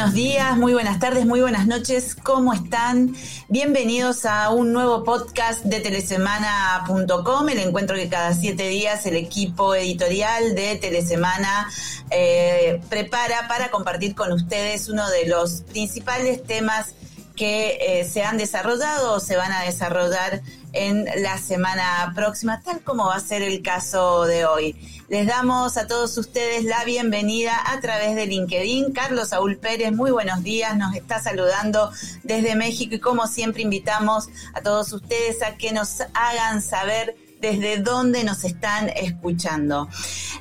buenos 0.00 0.14
días, 0.14 0.56
muy 0.56 0.72
buenas 0.72 0.98
tardes, 0.98 1.26
muy 1.26 1.42
buenas 1.42 1.66
noches. 1.66 2.14
¿Cómo 2.14 2.54
están? 2.54 3.14
Bienvenidos 3.50 4.24
a 4.24 4.48
un 4.48 4.72
nuevo 4.72 5.04
podcast 5.04 5.62
de 5.62 5.80
telesemana.com, 5.80 7.48
el 7.50 7.58
encuentro 7.58 7.96
que 7.96 8.08
cada 8.08 8.32
siete 8.32 8.66
días 8.68 9.04
el 9.04 9.16
equipo 9.16 9.74
editorial 9.74 10.54
de 10.54 10.76
Telesemana 10.76 11.68
eh, 12.10 12.80
prepara 12.88 13.46
para 13.46 13.70
compartir 13.70 14.14
con 14.14 14.32
ustedes 14.32 14.88
uno 14.88 15.06
de 15.10 15.26
los 15.26 15.64
principales 15.70 16.42
temas 16.44 16.94
que 17.36 17.76
eh, 17.82 18.08
se 18.08 18.22
han 18.22 18.38
desarrollado 18.38 19.12
o 19.12 19.20
se 19.20 19.36
van 19.36 19.52
a 19.52 19.64
desarrollar 19.64 20.40
en 20.72 21.06
la 21.22 21.38
semana 21.38 22.12
próxima, 22.14 22.60
tal 22.62 22.80
como 22.80 23.06
va 23.06 23.16
a 23.16 23.20
ser 23.20 23.42
el 23.42 23.62
caso 23.62 24.24
de 24.24 24.44
hoy. 24.44 24.76
Les 25.08 25.26
damos 25.26 25.76
a 25.76 25.86
todos 25.86 26.16
ustedes 26.18 26.64
la 26.64 26.84
bienvenida 26.84 27.52
a 27.66 27.80
través 27.80 28.14
de 28.14 28.26
LinkedIn. 28.26 28.92
Carlos 28.92 29.30
Saúl 29.30 29.56
Pérez, 29.56 29.92
muy 29.92 30.10
buenos 30.10 30.42
días, 30.42 30.76
nos 30.76 30.94
está 30.94 31.20
saludando 31.20 31.90
desde 32.22 32.54
México 32.54 32.94
y 32.94 33.00
como 33.00 33.26
siempre 33.26 33.62
invitamos 33.62 34.28
a 34.54 34.60
todos 34.60 34.92
ustedes 34.92 35.42
a 35.42 35.56
que 35.56 35.72
nos 35.72 36.02
hagan 36.14 36.62
saber 36.62 37.16
desde 37.40 37.78
dónde 37.78 38.22
nos 38.22 38.44
están 38.44 38.90
escuchando. 38.90 39.88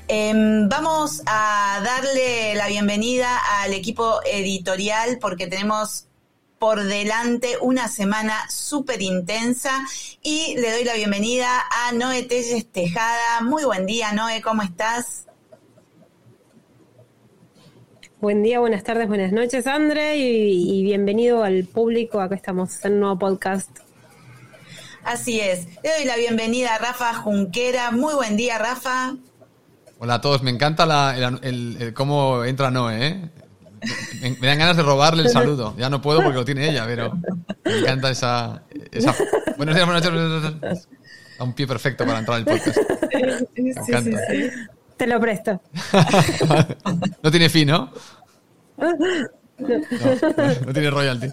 Em, 0.08 0.68
vamos 0.68 1.22
a 1.26 1.82
darle 1.84 2.56
la 2.56 2.68
bienvenida 2.68 3.40
al 3.62 3.74
equipo 3.74 4.20
editorial 4.26 5.18
porque 5.20 5.48
tenemos 5.48 6.09
por 6.60 6.84
delante 6.84 7.58
una 7.62 7.88
semana 7.88 8.36
súper 8.50 9.02
intensa 9.02 9.86
y 10.22 10.56
le 10.58 10.72
doy 10.72 10.84
la 10.84 10.94
bienvenida 10.94 11.48
a 11.72 11.94
Noé 11.94 12.24
Telles 12.24 12.70
Tejada. 12.70 13.42
Muy 13.42 13.64
buen 13.64 13.86
día, 13.86 14.12
Noé, 14.12 14.42
¿cómo 14.42 14.62
estás? 14.62 15.26
Buen 18.20 18.44
día, 18.44 18.60
buenas 18.60 18.84
tardes, 18.84 19.08
buenas 19.08 19.32
noches, 19.32 19.66
André, 19.66 20.18
y, 20.18 20.84
bienvenido 20.84 21.44
al 21.44 21.64
público. 21.64 22.20
Acá 22.20 22.36
estamos 22.36 22.84
en 22.84 22.94
un 22.94 23.00
nuevo 23.00 23.18
podcast. 23.18 23.80
Así 25.06 25.40
es. 25.40 25.66
Le 25.82 25.92
doy 25.98 26.06
la 26.06 26.18
bienvenida 26.18 26.76
a 26.76 26.78
Rafa 26.80 27.14
Junquera. 27.14 27.92
Muy 27.92 28.14
buen 28.16 28.36
día, 28.36 28.58
Rafa. 28.58 29.16
Hola 30.00 30.16
a 30.16 30.22
todos. 30.22 30.44
Me 30.44 30.52
encanta 30.52 31.16
el, 31.42 31.94
cómo 31.96 32.44
entra 32.44 32.70
Noé, 32.70 33.08
¿eh? 33.08 33.30
Me, 34.22 34.48
dan 34.48 34.60
ganas 34.60 34.78
de 34.78 34.84
robarle 34.84 35.24
el 35.24 35.30
saludo. 35.30 35.76
Ya 35.78 35.90
no 35.90 36.02
puedo 36.02 36.22
porque 36.22 36.38
lo 36.38 36.46
tiene 36.46 36.70
ella, 36.70 36.86
pero 36.86 37.18
me 37.66 37.80
encanta 37.80 38.10
esa. 38.12 38.64
esa... 38.92 39.16
Buenos 39.58 39.76
días, 39.76 39.86
buenas 39.88 40.12
noches. 40.12 40.88
A 41.40 41.44
un 41.44 41.54
pie 41.54 41.68
perfecto 41.68 42.06
para 42.06 42.20
entrar 42.20 42.38
al 42.38 42.46
podcast. 42.46 42.78
Me 43.56 43.72
encanta. 43.72 44.20
Te 44.98 45.08
lo 45.08 45.20
presto. 45.20 45.62
no 47.24 47.32
tiene 47.32 47.50
fin, 47.50 47.70
¿no? 47.70 47.92
No, 49.60 50.74
tiene 50.74 50.90
royalty. 50.90 51.28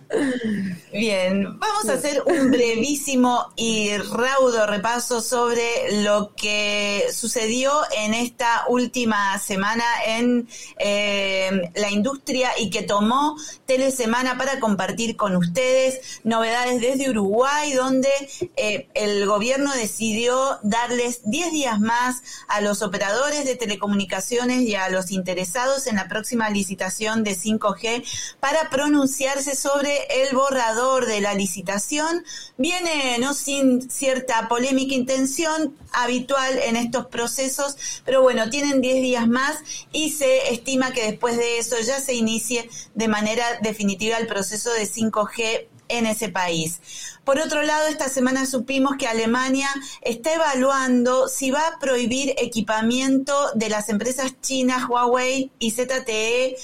Bien, 0.92 1.58
vamos 1.58 1.88
a 1.88 1.94
hacer 1.94 2.22
un 2.26 2.50
brevísimo 2.50 3.52
y 3.56 3.96
raudo 3.96 4.66
repaso 4.66 5.20
sobre 5.20 6.02
lo 6.02 6.34
que 6.34 7.04
sucedió 7.12 7.72
en 7.96 8.14
esta 8.14 8.64
última 8.68 9.38
semana 9.38 9.84
en 10.06 10.48
eh, 10.78 11.70
la 11.74 11.90
industria 11.90 12.50
y 12.58 12.70
que 12.70 12.82
tomó 12.82 13.36
Telesemana 13.66 14.38
para 14.38 14.58
compartir 14.58 15.16
con 15.16 15.36
ustedes 15.36 16.20
novedades 16.24 16.80
desde 16.80 17.10
Uruguay, 17.10 17.72
donde 17.72 18.08
eh, 18.56 18.88
el 18.94 19.26
gobierno 19.26 19.72
decidió 19.74 20.58
darles 20.62 21.20
10 21.24 21.52
días 21.52 21.80
más 21.80 22.22
a 22.48 22.60
los 22.60 22.82
operadores 22.82 23.44
de 23.44 23.56
telecomunicaciones 23.56 24.62
y 24.62 24.74
a 24.74 24.88
los 24.88 25.10
interesados 25.10 25.86
en 25.86 25.96
la 25.96 26.08
próxima 26.08 26.50
licitación 26.50 27.24
de 27.24 27.36
5G 27.36 28.04
para 28.40 28.70
pronunciarse 28.70 29.56
sobre 29.56 30.06
el 30.22 30.34
borrador 30.34 31.06
de 31.06 31.20
la 31.20 31.34
licitación. 31.34 32.24
Viene 32.56 33.18
no 33.18 33.34
sin 33.34 33.90
cierta 33.90 34.48
polémica 34.48 34.94
intención 34.94 35.76
habitual 35.92 36.58
en 36.58 36.76
estos 36.76 37.06
procesos, 37.06 37.76
pero 38.04 38.22
bueno, 38.22 38.50
tienen 38.50 38.80
10 38.80 38.96
días 38.96 39.28
más 39.28 39.58
y 39.92 40.10
se 40.10 40.52
estima 40.52 40.92
que 40.92 41.10
después 41.10 41.36
de 41.36 41.58
eso 41.58 41.76
ya 41.80 42.00
se 42.00 42.14
inicie 42.14 42.68
de 42.94 43.08
manera 43.08 43.44
definitiva 43.62 44.16
el 44.16 44.26
proceso 44.26 44.72
de 44.72 44.86
5G 44.88 45.66
en 45.88 46.06
ese 46.06 46.28
país. 46.28 46.80
Por 47.24 47.38
otro 47.38 47.62
lado, 47.62 47.88
esta 47.88 48.08
semana 48.08 48.46
supimos 48.46 48.96
que 48.98 49.06
Alemania 49.06 49.68
está 50.02 50.34
evaluando 50.34 51.28
si 51.28 51.50
va 51.50 51.66
a 51.66 51.78
prohibir 51.78 52.34
equipamiento 52.38 53.34
de 53.54 53.68
las 53.68 53.88
empresas 53.88 54.40
chinas 54.40 54.88
Huawei 54.88 55.50
y 55.58 55.70
ZTE 55.72 56.56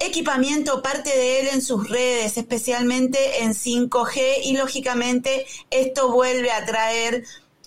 equipamiento 0.00 0.82
parte 0.82 1.10
de 1.10 1.40
él 1.40 1.48
en 1.52 1.62
sus 1.62 1.88
redes, 1.88 2.36
especialmente 2.36 3.42
en 3.42 3.52
5G 3.52 4.44
y 4.44 4.56
lógicamente 4.56 5.46
esto 5.70 6.10
vuelve 6.10 6.50
a 6.50 6.64
traer 6.64 7.24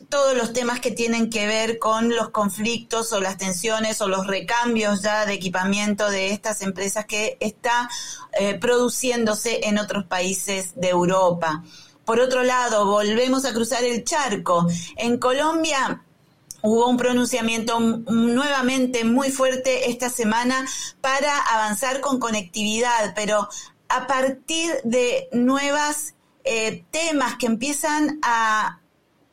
todos 0.10 0.36
los 0.36 0.52
temas 0.52 0.80
que 0.80 0.92
tienen 0.92 1.30
que 1.30 1.48
ver 1.48 1.80
con 1.80 2.10
los 2.10 2.30
conflictos 2.30 3.14
o 3.14 3.22
las 3.22 3.38
tensiones 3.38 4.02
o 4.02 4.08
los 4.08 4.28
recambios 4.28 5.02
ya 5.02 5.26
de 5.26 5.34
equipamiento 5.34 6.10
de 6.10 6.32
estas 6.32 6.62
empresas 6.62 7.06
que 7.06 7.38
está 7.40 7.90
eh, 8.34 8.56
produciéndose 8.56 9.68
en 9.68 9.78
otros 9.78 10.06
países 10.06 10.74
de 10.76 10.90
Europa. 10.90 11.64
Por 12.06 12.20
otro 12.20 12.44
lado, 12.44 12.86
volvemos 12.86 13.46
a 13.46 13.54
cruzar 13.54 13.84
el 13.84 14.04
charco. 14.04 14.68
En 14.98 15.18
Colombia 15.18 16.04
Hubo 16.66 16.88
un 16.88 16.96
pronunciamiento 16.96 17.78
nuevamente 17.78 19.03
muy 19.03 19.31
fuerte 19.31 19.90
esta 19.90 20.09
semana 20.09 20.66
para 21.01 21.38
avanzar 21.38 22.00
con 22.00 22.19
conectividad, 22.19 23.13
pero 23.16 23.50
a 23.90 24.07
partir 24.07 24.72
de 24.85 25.28
nuevas 25.34 26.16
eh, 26.46 26.85
temas 26.90 27.35
que 27.35 27.47
empiezan 27.47 28.18
a, 28.22 28.79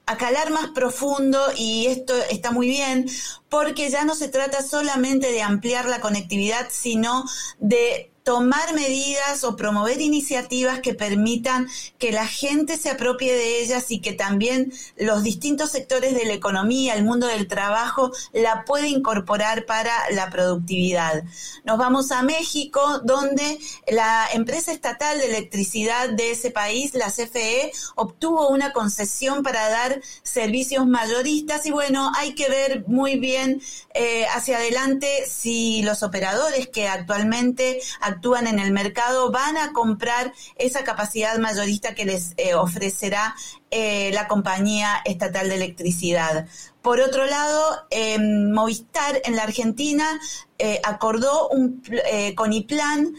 a 0.06 0.16
calar 0.16 0.50
más 0.50 0.70
profundo 0.70 1.40
y 1.56 1.86
esto 1.86 2.14
está 2.30 2.50
muy 2.50 2.68
bien 2.68 3.08
porque 3.48 3.90
ya 3.90 4.04
no 4.04 4.16
se 4.16 4.26
trata 4.26 4.60
solamente 4.60 5.30
de 5.30 5.42
ampliar 5.42 5.86
la 5.86 6.00
conectividad, 6.00 6.66
sino 6.68 7.24
de 7.60 8.10
tomar 8.30 8.74
medidas 8.74 9.42
o 9.42 9.56
promover 9.56 10.00
iniciativas 10.00 10.78
que 10.78 10.94
permitan 10.94 11.68
que 11.98 12.12
la 12.12 12.28
gente 12.28 12.76
se 12.76 12.88
apropie 12.88 13.34
de 13.34 13.60
ellas 13.60 13.90
y 13.90 13.98
que 14.00 14.12
también 14.12 14.72
los 14.96 15.24
distintos 15.24 15.72
sectores 15.72 16.14
de 16.14 16.24
la 16.26 16.34
economía, 16.34 16.94
el 16.94 17.02
mundo 17.02 17.26
del 17.26 17.48
trabajo, 17.48 18.12
la 18.32 18.64
puede 18.64 18.86
incorporar 18.86 19.66
para 19.66 19.92
la 20.12 20.30
productividad. 20.30 21.24
Nos 21.64 21.76
vamos 21.76 22.12
a 22.12 22.22
México, 22.22 23.00
donde 23.02 23.58
la 23.88 24.28
empresa 24.32 24.70
estatal 24.70 25.18
de 25.18 25.26
electricidad 25.26 26.10
de 26.10 26.30
ese 26.30 26.52
país, 26.52 26.94
la 26.94 27.10
CFE, 27.10 27.72
obtuvo 27.96 28.48
una 28.50 28.72
concesión 28.72 29.42
para 29.42 29.68
dar 29.68 30.00
servicios 30.22 30.86
mayoristas 30.86 31.66
y 31.66 31.72
bueno, 31.72 32.12
hay 32.16 32.36
que 32.36 32.48
ver 32.48 32.84
muy 32.86 33.18
bien 33.18 33.60
eh, 33.92 34.24
hacia 34.32 34.58
adelante 34.58 35.08
si 35.26 35.82
los 35.82 36.04
operadores 36.04 36.68
que 36.68 36.86
actualmente 36.86 37.80
en 38.22 38.58
el 38.58 38.72
mercado 38.72 39.30
van 39.30 39.56
a 39.56 39.72
comprar 39.72 40.32
esa 40.56 40.84
capacidad 40.84 41.38
mayorista 41.38 41.94
que 41.94 42.04
les 42.04 42.34
eh, 42.36 42.54
ofrecerá 42.54 43.34
eh, 43.70 44.10
la 44.12 44.28
compañía 44.28 45.00
estatal 45.04 45.48
de 45.48 45.56
electricidad. 45.56 46.46
Por 46.82 47.00
otro 47.00 47.24
lado, 47.26 47.86
em, 47.90 48.52
Movistar 48.52 49.20
en 49.24 49.36
la 49.36 49.44
Argentina 49.44 50.20
eh, 50.58 50.80
acordó 50.84 51.48
un, 51.48 51.82
con 52.34 52.52
IPLAN 52.52 53.14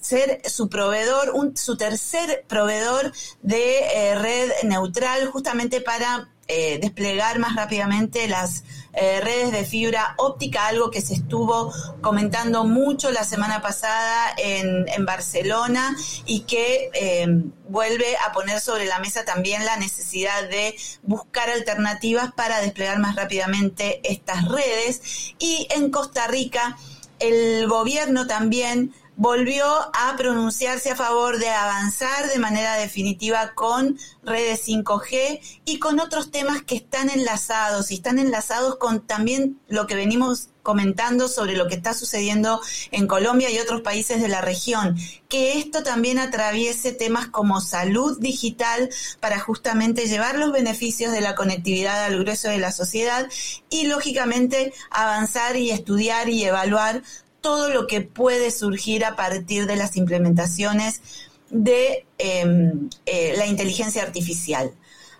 ser 0.00 0.42
su 0.44 0.68
proveedor, 0.68 1.32
su 1.54 1.76
tercer 1.76 2.44
proveedor 2.46 3.12
de 3.42 4.14
red 4.20 4.50
neutral, 4.64 5.28
justamente 5.28 5.80
para 5.80 6.28
desplegar 6.46 7.38
más 7.38 7.56
rápidamente 7.56 8.28
las 8.28 8.64
eh, 8.96 9.20
redes 9.20 9.52
de 9.52 9.64
fibra 9.64 10.14
óptica, 10.18 10.66
algo 10.66 10.90
que 10.90 11.00
se 11.00 11.14
estuvo 11.14 11.72
comentando 12.00 12.64
mucho 12.64 13.10
la 13.10 13.24
semana 13.24 13.60
pasada 13.60 14.34
en, 14.36 14.88
en 14.88 15.04
Barcelona 15.04 15.96
y 16.26 16.40
que 16.40 16.90
eh, 16.94 17.26
vuelve 17.68 18.16
a 18.26 18.32
poner 18.32 18.60
sobre 18.60 18.86
la 18.86 18.98
mesa 18.98 19.24
también 19.24 19.64
la 19.64 19.76
necesidad 19.76 20.48
de 20.48 20.76
buscar 21.02 21.50
alternativas 21.50 22.32
para 22.32 22.60
desplegar 22.60 22.98
más 22.98 23.16
rápidamente 23.16 24.00
estas 24.04 24.48
redes. 24.48 25.34
Y 25.38 25.66
en 25.70 25.90
Costa 25.90 26.26
Rica, 26.26 26.78
el 27.18 27.66
gobierno 27.68 28.26
también 28.26 28.92
volvió 29.16 29.64
a 29.66 30.14
pronunciarse 30.16 30.90
a 30.90 30.96
favor 30.96 31.38
de 31.38 31.48
avanzar 31.48 32.28
de 32.28 32.38
manera 32.38 32.74
definitiva 32.74 33.52
con 33.54 33.98
redes 34.22 34.66
5G 34.66 35.40
y 35.64 35.78
con 35.78 36.00
otros 36.00 36.30
temas 36.30 36.62
que 36.62 36.76
están 36.76 37.10
enlazados 37.10 37.90
y 37.90 37.94
están 37.94 38.18
enlazados 38.18 38.76
con 38.76 39.06
también 39.06 39.60
lo 39.68 39.86
que 39.86 39.94
venimos 39.94 40.48
comentando 40.64 41.28
sobre 41.28 41.56
lo 41.56 41.68
que 41.68 41.74
está 41.74 41.92
sucediendo 41.92 42.60
en 42.90 43.06
Colombia 43.06 43.50
y 43.50 43.58
otros 43.58 43.82
países 43.82 44.22
de 44.22 44.28
la 44.28 44.40
región, 44.40 44.96
que 45.28 45.58
esto 45.58 45.82
también 45.82 46.18
atraviese 46.18 46.92
temas 46.92 47.28
como 47.28 47.60
salud 47.60 48.18
digital 48.18 48.88
para 49.20 49.38
justamente 49.38 50.08
llevar 50.08 50.36
los 50.36 50.52
beneficios 50.52 51.12
de 51.12 51.20
la 51.20 51.34
conectividad 51.34 52.04
al 52.04 52.18
grueso 52.18 52.48
de 52.48 52.58
la 52.58 52.72
sociedad 52.72 53.28
y 53.68 53.86
lógicamente 53.86 54.72
avanzar 54.90 55.56
y 55.56 55.70
estudiar 55.70 56.30
y 56.30 56.44
evaluar 56.44 57.02
todo 57.44 57.68
lo 57.68 57.86
que 57.86 58.00
puede 58.00 58.50
surgir 58.50 59.04
a 59.04 59.16
partir 59.16 59.66
de 59.66 59.76
las 59.76 59.98
implementaciones 59.98 61.02
de 61.50 62.06
em, 62.16 62.88
eh, 63.04 63.34
la 63.36 63.44
inteligencia 63.44 64.02
artificial. 64.02 64.72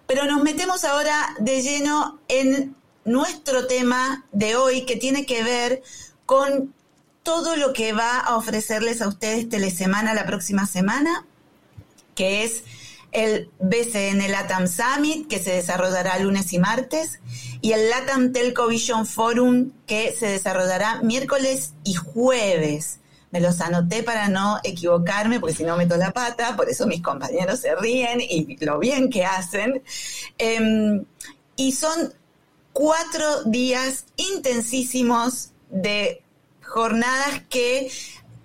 Pero 0.06 0.25
nos 0.25 0.43
metemos 0.43 0.85
ahora 0.85 1.15
de 1.38 1.61
lleno 1.61 2.19
en 2.29 2.75
nuestro 3.05 3.67
tema 3.67 4.25
de 4.32 4.56
hoy 4.56 4.87
que 4.87 4.97
tiene 4.97 5.26
que 5.26 5.43
ver 5.43 5.82
con 6.25 6.73
todo 7.23 7.56
lo 7.56 7.75
que 7.75 7.93
va 7.93 8.21
a 8.21 8.37
ofrecerles 8.37 9.03
a 9.03 9.09
ustedes 9.09 9.50
Telesemana 9.50 10.15
la 10.15 10.25
próxima 10.25 10.67
semana, 10.67 11.27
que 12.15 12.44
es 12.44 12.62
el 13.14 13.49
BCN 13.61 14.28
LATAM 14.28 14.66
Summit, 14.66 15.28
que 15.28 15.38
se 15.38 15.52
desarrollará 15.52 16.19
lunes 16.19 16.52
y 16.52 16.58
martes, 16.58 17.20
y 17.62 17.72
el 17.72 17.88
LATAM 17.88 18.32
Telco 18.32 18.66
Vision 18.66 19.06
Forum, 19.06 19.70
que 19.87 20.12
se 20.12 20.26
desarrollará 20.26 21.00
miércoles 21.02 21.72
y 21.84 21.94
jueves. 21.94 22.99
Me 23.31 23.40
los 23.40 23.61
anoté 23.61 24.02
para 24.02 24.28
no 24.28 24.58
equivocarme, 24.64 25.38
porque 25.38 25.55
si 25.55 25.64
no 25.64 25.76
meto 25.76 25.96
la 25.96 26.12
pata, 26.12 26.56
por 26.56 26.69
eso 26.69 26.87
mis 26.87 27.02
compañeros 27.02 27.61
se 27.61 27.75
ríen 27.76 28.20
y 28.20 28.56
lo 28.64 28.81
bien 28.81 29.08
que 29.11 29.25
hacen. 29.25 29.82
Em, 30.37 31.05
y 31.56 31.72
son 31.72 32.12
cuatro 32.72 33.44
días 33.44 34.06
intensísimos 34.17 35.50
de 35.70 36.20
jornadas 36.62 37.43
que, 37.49 37.93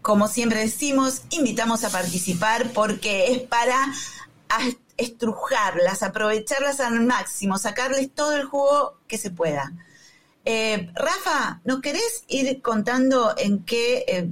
como 0.04 0.28
siempre 0.28 0.60
decimos, 0.60 1.24
invitamos 1.32 1.84
a 1.84 1.90
participar 1.90 2.72
porque 2.72 3.32
es 3.32 3.40
para 3.40 3.76
estrujarlas, 4.98 6.04
aprovecharlas 6.04 6.80
al 6.80 7.00
máximo, 7.02 7.58
sacarles 7.58 8.12
todo 8.14 8.36
el 8.36 8.46
jugo 8.46 8.98
que 9.08 9.18
se 9.18 9.32
pueda. 9.32 9.72
Eh, 10.46 10.90
Rafa, 10.96 11.62
¿nos 11.64 11.82
querés 11.82 12.24
ir 12.28 12.62
contando 12.62 13.34
en 13.38 13.60
qué 13.64 14.06
eh, 14.08 14.30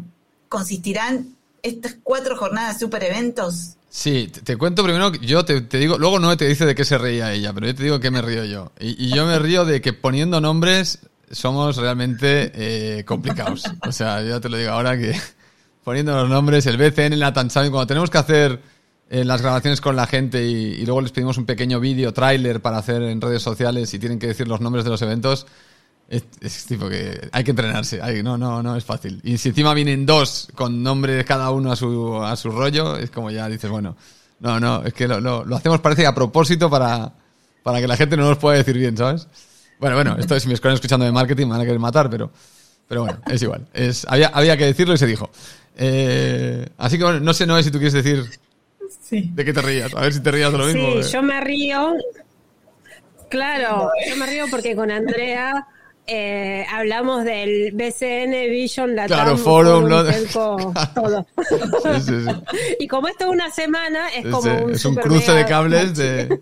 consistirán 0.49 1.35
estas 1.61 1.97
cuatro 2.03 2.35
jornadas 2.37 2.79
super 2.79 3.03
eventos? 3.03 3.77
Sí, 3.89 4.31
te, 4.43 4.57
cuento 4.57 4.83
primero, 4.83 5.13
yo 5.13 5.45
te, 5.45 5.61
digo, 5.61 5.97
luego 5.97 6.19
no 6.19 6.35
te 6.35 6.47
dice 6.47 6.65
de 6.65 6.75
qué 6.75 6.85
se 6.85 6.97
reía 6.97 7.33
ella, 7.33 7.53
pero 7.53 7.67
yo 7.67 7.75
te 7.75 7.83
digo 7.83 7.99
que 7.99 8.11
me 8.11 8.21
río 8.21 8.43
yo. 8.45 8.71
Y, 8.79 9.09
yo 9.15 9.25
me 9.25 9.39
río 9.39 9.65
de 9.65 9.81
que 9.81 9.93
poniendo 9.93 10.41
nombres 10.41 10.99
somos 11.31 11.77
realmente 11.77 12.51
eh, 12.53 13.05
complicados. 13.05 13.63
O 13.87 13.91
sea, 13.91 14.21
yo 14.21 14.39
te 14.41 14.49
lo 14.49 14.57
digo 14.57 14.71
ahora 14.71 14.97
que 14.97 15.19
poniendo 15.83 16.13
los 16.15 16.29
nombres, 16.29 16.65
el 16.65 16.77
BCN, 16.77 17.17
la 17.17 17.33
Tanzania, 17.33 17.71
cuando 17.71 17.87
tenemos 17.87 18.09
que 18.09 18.17
hacer 18.17 18.61
eh, 19.09 19.23
las 19.23 19.41
grabaciones 19.41 19.79
con 19.79 19.95
la 19.95 20.05
gente 20.05 20.43
y, 20.43 20.85
luego 20.85 21.01
les 21.01 21.11
pedimos 21.11 21.37
un 21.37 21.45
pequeño 21.45 21.79
vídeo, 21.79 22.13
tráiler 22.13 22.61
para 22.61 22.77
hacer 22.77 23.01
en 23.03 23.21
redes 23.21 23.41
sociales 23.41 23.93
y 23.93 23.99
tienen 23.99 24.19
que 24.19 24.27
decir 24.27 24.47
los 24.47 24.59
nombres 24.59 24.83
de 24.83 24.89
los 24.89 25.01
eventos, 25.01 25.47
es, 26.09 26.65
tipo 26.65 26.89
que 26.89 27.29
hay 27.31 27.43
que 27.43 27.51
entrenarse. 27.51 28.01
no, 28.21 28.37
no, 28.37 28.61
no 28.61 28.75
es 28.75 28.83
fácil. 28.83 29.21
Y 29.23 29.37
si 29.37 29.49
encima 29.49 29.73
vienen 29.73 30.05
dos 30.05 30.49
con 30.55 30.83
nombres 30.83 31.25
cada 31.25 31.51
uno 31.51 31.71
a 31.71 31.75
su, 31.75 32.21
a 32.21 32.35
su 32.35 32.51
rollo, 32.51 32.97
es 32.97 33.09
como 33.09 33.31
ya 33.31 33.47
dices, 33.47 33.69
bueno, 33.69 33.95
no, 34.39 34.59
no, 34.59 34.83
es 34.83 34.93
que 34.93 35.07
lo, 35.07 35.19
lo, 35.19 35.55
hacemos 35.55 35.79
parece 35.79 36.05
a 36.05 36.13
propósito 36.13 36.69
para, 36.69 37.13
para 37.63 37.79
que 37.79 37.87
la 37.87 37.97
gente 37.97 38.17
no 38.17 38.27
nos 38.27 38.37
pueda 38.37 38.57
decir 38.57 38.77
bien, 38.77 38.97
¿sabes? 38.97 39.27
Bueno, 39.79 39.95
bueno, 39.95 40.15
esto 40.17 40.35
es, 40.35 40.43
si 40.43 40.49
me 40.49 40.55
están 40.55 40.73
escuchando 40.73 41.05
de 41.05 41.11
marketing 41.11 41.45
me 41.45 41.51
van 41.51 41.61
a 41.61 41.65
querer 41.65 41.79
matar, 41.79 42.09
pero, 42.09 42.31
pero 42.87 43.01
bueno, 43.03 43.19
es 43.27 43.41
igual. 43.41 43.67
Es, 43.73 44.05
había, 44.09 44.27
había 44.27 44.57
que 44.57 44.65
decirlo 44.65 44.93
y 44.93 44.97
se 44.97 45.05
dijo. 45.05 45.29
Eh, 45.77 46.67
así 46.77 46.97
que 46.97 47.03
bueno, 47.03 47.19
no 47.19 47.33
sé, 47.33 47.45
no 47.45 47.55
sé 47.57 47.63
si 47.63 47.71
tú 47.71 47.77
quieres 47.77 47.93
decir 47.93 48.25
¿De 49.09 49.45
qué 49.45 49.53
te 49.53 49.61
rías? 49.61 49.93
A 49.93 50.01
ver 50.01 50.13
si 50.13 50.21
te 50.21 50.31
rías 50.31 50.51
de 50.51 50.57
lo 50.57 50.65
mismo. 50.65 51.03
Sí, 51.03 51.11
yo 51.11 51.21
me 51.21 51.39
río. 51.41 51.93
Claro, 53.29 53.91
yo 54.07 54.15
me 54.15 54.25
río 54.25 54.45
porque 54.49 54.75
con 54.75 54.89
Andrea 54.89 55.67
eh, 56.09 56.65
hablamos 56.71 57.25
del 57.25 57.73
BCN 57.73 58.49
Vision, 58.49 58.95
la 58.95 59.07
claro, 59.07 59.37
Forum, 59.37 59.89
todo. 60.33 60.73
Y 62.79 62.87
como 62.87 63.09
esto 63.09 63.25
es 63.25 63.29
una 63.29 63.51
semana, 63.51 64.07
es 64.15 64.25
como 64.27 64.65
un, 64.65 64.71
es 64.71 64.85
un 64.85 64.95
cruce 64.95 65.33
de 65.33 65.45
cables 65.45 65.97
de... 65.97 66.39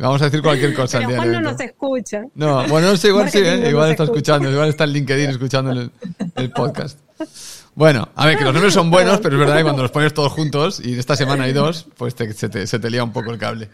Vamos 0.00 0.22
a 0.22 0.26
decir 0.26 0.40
cualquier 0.40 0.74
cosa. 0.74 0.98
Pero 0.98 1.14
Juan 1.14 1.32
no 1.32 1.40
nos 1.42 1.60
escucha. 1.60 2.22
No, 2.34 2.66
bueno, 2.68 2.88
no 2.88 2.96
sé, 2.96 3.08
igual 3.08 3.30
sí, 3.30 3.38
¿eh? 3.38 3.68
igual 3.68 3.90
está 3.90 4.04
escuchando, 4.04 4.50
igual 4.50 4.70
está 4.70 4.84
en 4.84 4.90
LinkedIn 4.94 5.30
escuchando 5.30 5.72
el, 5.72 5.90
el 6.34 6.50
podcast. 6.50 6.98
Bueno, 7.74 8.08
a 8.14 8.26
ver, 8.26 8.38
que 8.38 8.44
los 8.44 8.52
nombres 8.52 8.72
son 8.72 8.90
buenos, 8.90 9.18
pero 9.20 9.34
es 9.34 9.40
verdad 9.40 9.56
que 9.56 9.64
cuando 9.64 9.82
los 9.82 9.90
pones 9.90 10.14
todos 10.14 10.32
juntos, 10.32 10.80
y 10.84 10.96
esta 10.96 11.16
semana 11.16 11.44
hay 11.44 11.52
dos, 11.52 11.86
pues 11.96 12.14
se, 12.14 12.48
te, 12.48 12.90
lía 12.90 13.02
un 13.02 13.12
poco 13.12 13.32
el 13.32 13.38
cable. 13.38 13.68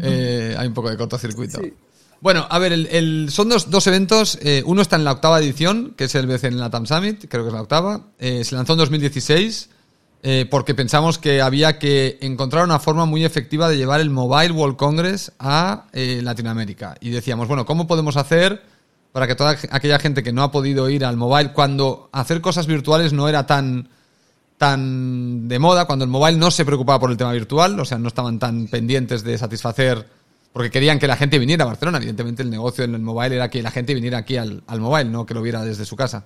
Eh, 0.00 0.54
hay 0.56 0.68
un 0.68 0.74
poco 0.74 0.90
de 0.90 0.96
cortocircuito. 0.96 1.60
Bueno, 2.20 2.46
a 2.48 2.58
ver, 2.60 2.72
el, 2.72 3.30
son 3.30 3.48
dos, 3.48 3.68
dos 3.68 3.84
eventos. 3.88 4.38
Eh, 4.40 4.62
uno 4.64 4.80
está 4.80 4.94
en 4.94 5.02
la 5.02 5.10
octava 5.10 5.40
edición, 5.40 5.94
que 5.96 6.04
es 6.04 6.14
el 6.14 6.28
BCN 6.28 6.60
Latam 6.60 6.86
Summit, 6.86 7.26
creo 7.28 7.42
que 7.42 7.48
es 7.48 7.54
la 7.54 7.62
octava. 7.62 8.06
Eh, 8.20 8.44
se 8.44 8.54
lanzó 8.54 8.74
en 8.74 8.78
2016 8.78 9.70
porque 10.50 10.76
pensamos 10.76 11.18
que 11.18 11.42
había 11.42 11.80
que 11.80 12.18
encontrar 12.20 12.62
una 12.62 12.78
forma 12.78 13.06
muy 13.06 13.24
efectiva 13.24 13.68
de 13.68 13.76
llevar 13.76 14.00
el 14.00 14.08
Mobile 14.08 14.52
World 14.52 14.76
Congress 14.76 15.32
a 15.40 15.86
Latinoamérica. 15.92 16.94
Y 17.00 17.10
decíamos, 17.10 17.48
bueno, 17.48 17.66
¿cómo 17.66 17.88
podemos 17.88 18.16
hacer 18.16 18.62
para 19.12 19.26
que 19.26 19.34
toda 19.34 19.56
aquella 19.70 19.98
gente 19.98 20.22
que 20.22 20.32
no 20.32 20.42
ha 20.42 20.50
podido 20.50 20.88
ir 20.88 21.04
al 21.04 21.16
mobile, 21.16 21.52
cuando 21.52 22.08
hacer 22.12 22.40
cosas 22.40 22.66
virtuales 22.66 23.12
no 23.12 23.28
era 23.28 23.46
tan, 23.46 23.88
tan 24.56 25.48
de 25.48 25.58
moda, 25.58 25.84
cuando 25.84 26.04
el 26.04 26.10
mobile 26.10 26.38
no 26.38 26.50
se 26.50 26.64
preocupaba 26.64 26.98
por 26.98 27.10
el 27.10 27.18
tema 27.18 27.32
virtual, 27.32 27.78
o 27.78 27.84
sea, 27.84 27.98
no 27.98 28.08
estaban 28.08 28.38
tan 28.38 28.68
pendientes 28.68 29.22
de 29.22 29.36
satisfacer, 29.36 30.08
porque 30.52 30.70
querían 30.70 30.98
que 30.98 31.06
la 31.06 31.16
gente 31.16 31.38
viniera 31.38 31.64
a 31.64 31.66
Barcelona. 31.66 31.98
Evidentemente, 31.98 32.42
el 32.42 32.50
negocio 32.50 32.84
en 32.84 32.94
el 32.94 33.02
mobile 33.02 33.36
era 33.36 33.50
que 33.50 33.62
la 33.62 33.70
gente 33.70 33.94
viniera 33.94 34.18
aquí 34.18 34.38
al, 34.38 34.62
al 34.66 34.80
mobile, 34.80 35.10
no 35.10 35.26
que 35.26 35.34
lo 35.34 35.42
viera 35.42 35.62
desde 35.62 35.84
su 35.84 35.94
casa. 35.94 36.24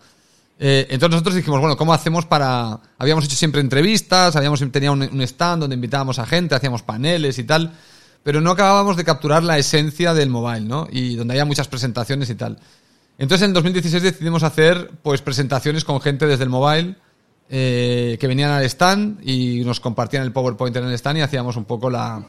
Eh, 0.59 0.87
entonces 0.89 1.11
nosotros 1.11 1.35
dijimos, 1.35 1.61
bueno, 1.61 1.77
¿cómo 1.77 1.93
hacemos 1.93 2.25
para...? 2.25 2.81
Habíamos 2.99 3.25
hecho 3.25 3.37
siempre 3.37 3.61
entrevistas, 3.61 4.37
habíamos 4.37 4.65
tenía 4.71 4.91
un, 4.93 5.03
un 5.03 5.21
stand 5.23 5.61
donde 5.61 5.75
invitábamos 5.75 6.19
a 6.19 6.27
gente, 6.27 6.55
hacíamos 6.55 6.83
paneles 6.83 7.39
y 7.39 7.45
tal 7.45 7.73
pero 8.27 8.41
no 8.41 8.51
acabábamos 8.51 8.97
de 8.97 9.05
capturar 9.05 9.45
la 9.45 9.57
esencia 9.57 10.13
del 10.13 10.31
mobile, 10.31 10.63
¿no? 10.63 10.89
Y 10.91 11.15
donde 11.15 11.35
había 11.35 11.45
muchas 11.45 11.69
presentaciones 11.69 12.29
y 12.29 12.35
tal. 12.35 12.59
Entonces 13.19 13.47
en 13.47 13.55
2016 13.55 14.03
decidimos 14.03 14.43
hacer 14.43 14.91
pues 15.01 15.23
presentaciones 15.23 15.85
con 15.85 16.01
gente 16.01 16.27
desde 16.27 16.43
el 16.43 16.51
mobile 16.51 16.97
eh, 17.49 18.17
que 18.19 18.27
venían 18.27 18.51
al 18.51 18.65
stand 18.65 19.21
y 19.23 19.63
nos 19.65 19.79
compartían 19.79 20.25
el 20.25 20.33
PowerPoint 20.33 20.75
en 20.75 20.87
el 20.87 20.95
stand 20.95 21.19
y 21.19 21.21
hacíamos 21.21 21.57
un 21.57 21.67
poco 21.67 21.89
la, 21.89 22.21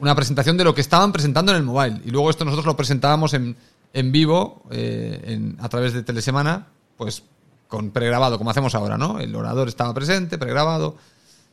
una 0.00 0.16
presentación 0.16 0.56
de 0.56 0.64
lo 0.64 0.74
que 0.74 0.80
estaban 0.80 1.12
presentando 1.12 1.52
en 1.52 1.58
el 1.58 1.62
mobile. 1.62 2.00
Y 2.04 2.10
luego 2.10 2.28
esto 2.28 2.44
nosotros 2.44 2.66
lo 2.66 2.76
presentábamos 2.76 3.32
en, 3.32 3.54
en 3.92 4.10
vivo 4.10 4.64
eh, 4.72 5.54
a 5.60 5.68
través 5.68 5.92
de 5.92 6.02
Telesemana, 6.02 6.66
pues 6.96 7.22
con 7.68 7.92
pregrabado, 7.92 8.36
como 8.36 8.50
hacemos 8.50 8.74
ahora, 8.74 8.98
¿no? 8.98 9.20
El 9.20 9.32
orador 9.32 9.68
estaba 9.68 9.94
presente, 9.94 10.38
pregrabado 10.38 10.96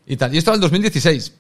y 0.08 0.18
tal. 0.18 0.34
Y 0.34 0.40
esto 0.40 0.50
era 0.50 0.56
el 0.56 0.62
2016. 0.62 1.34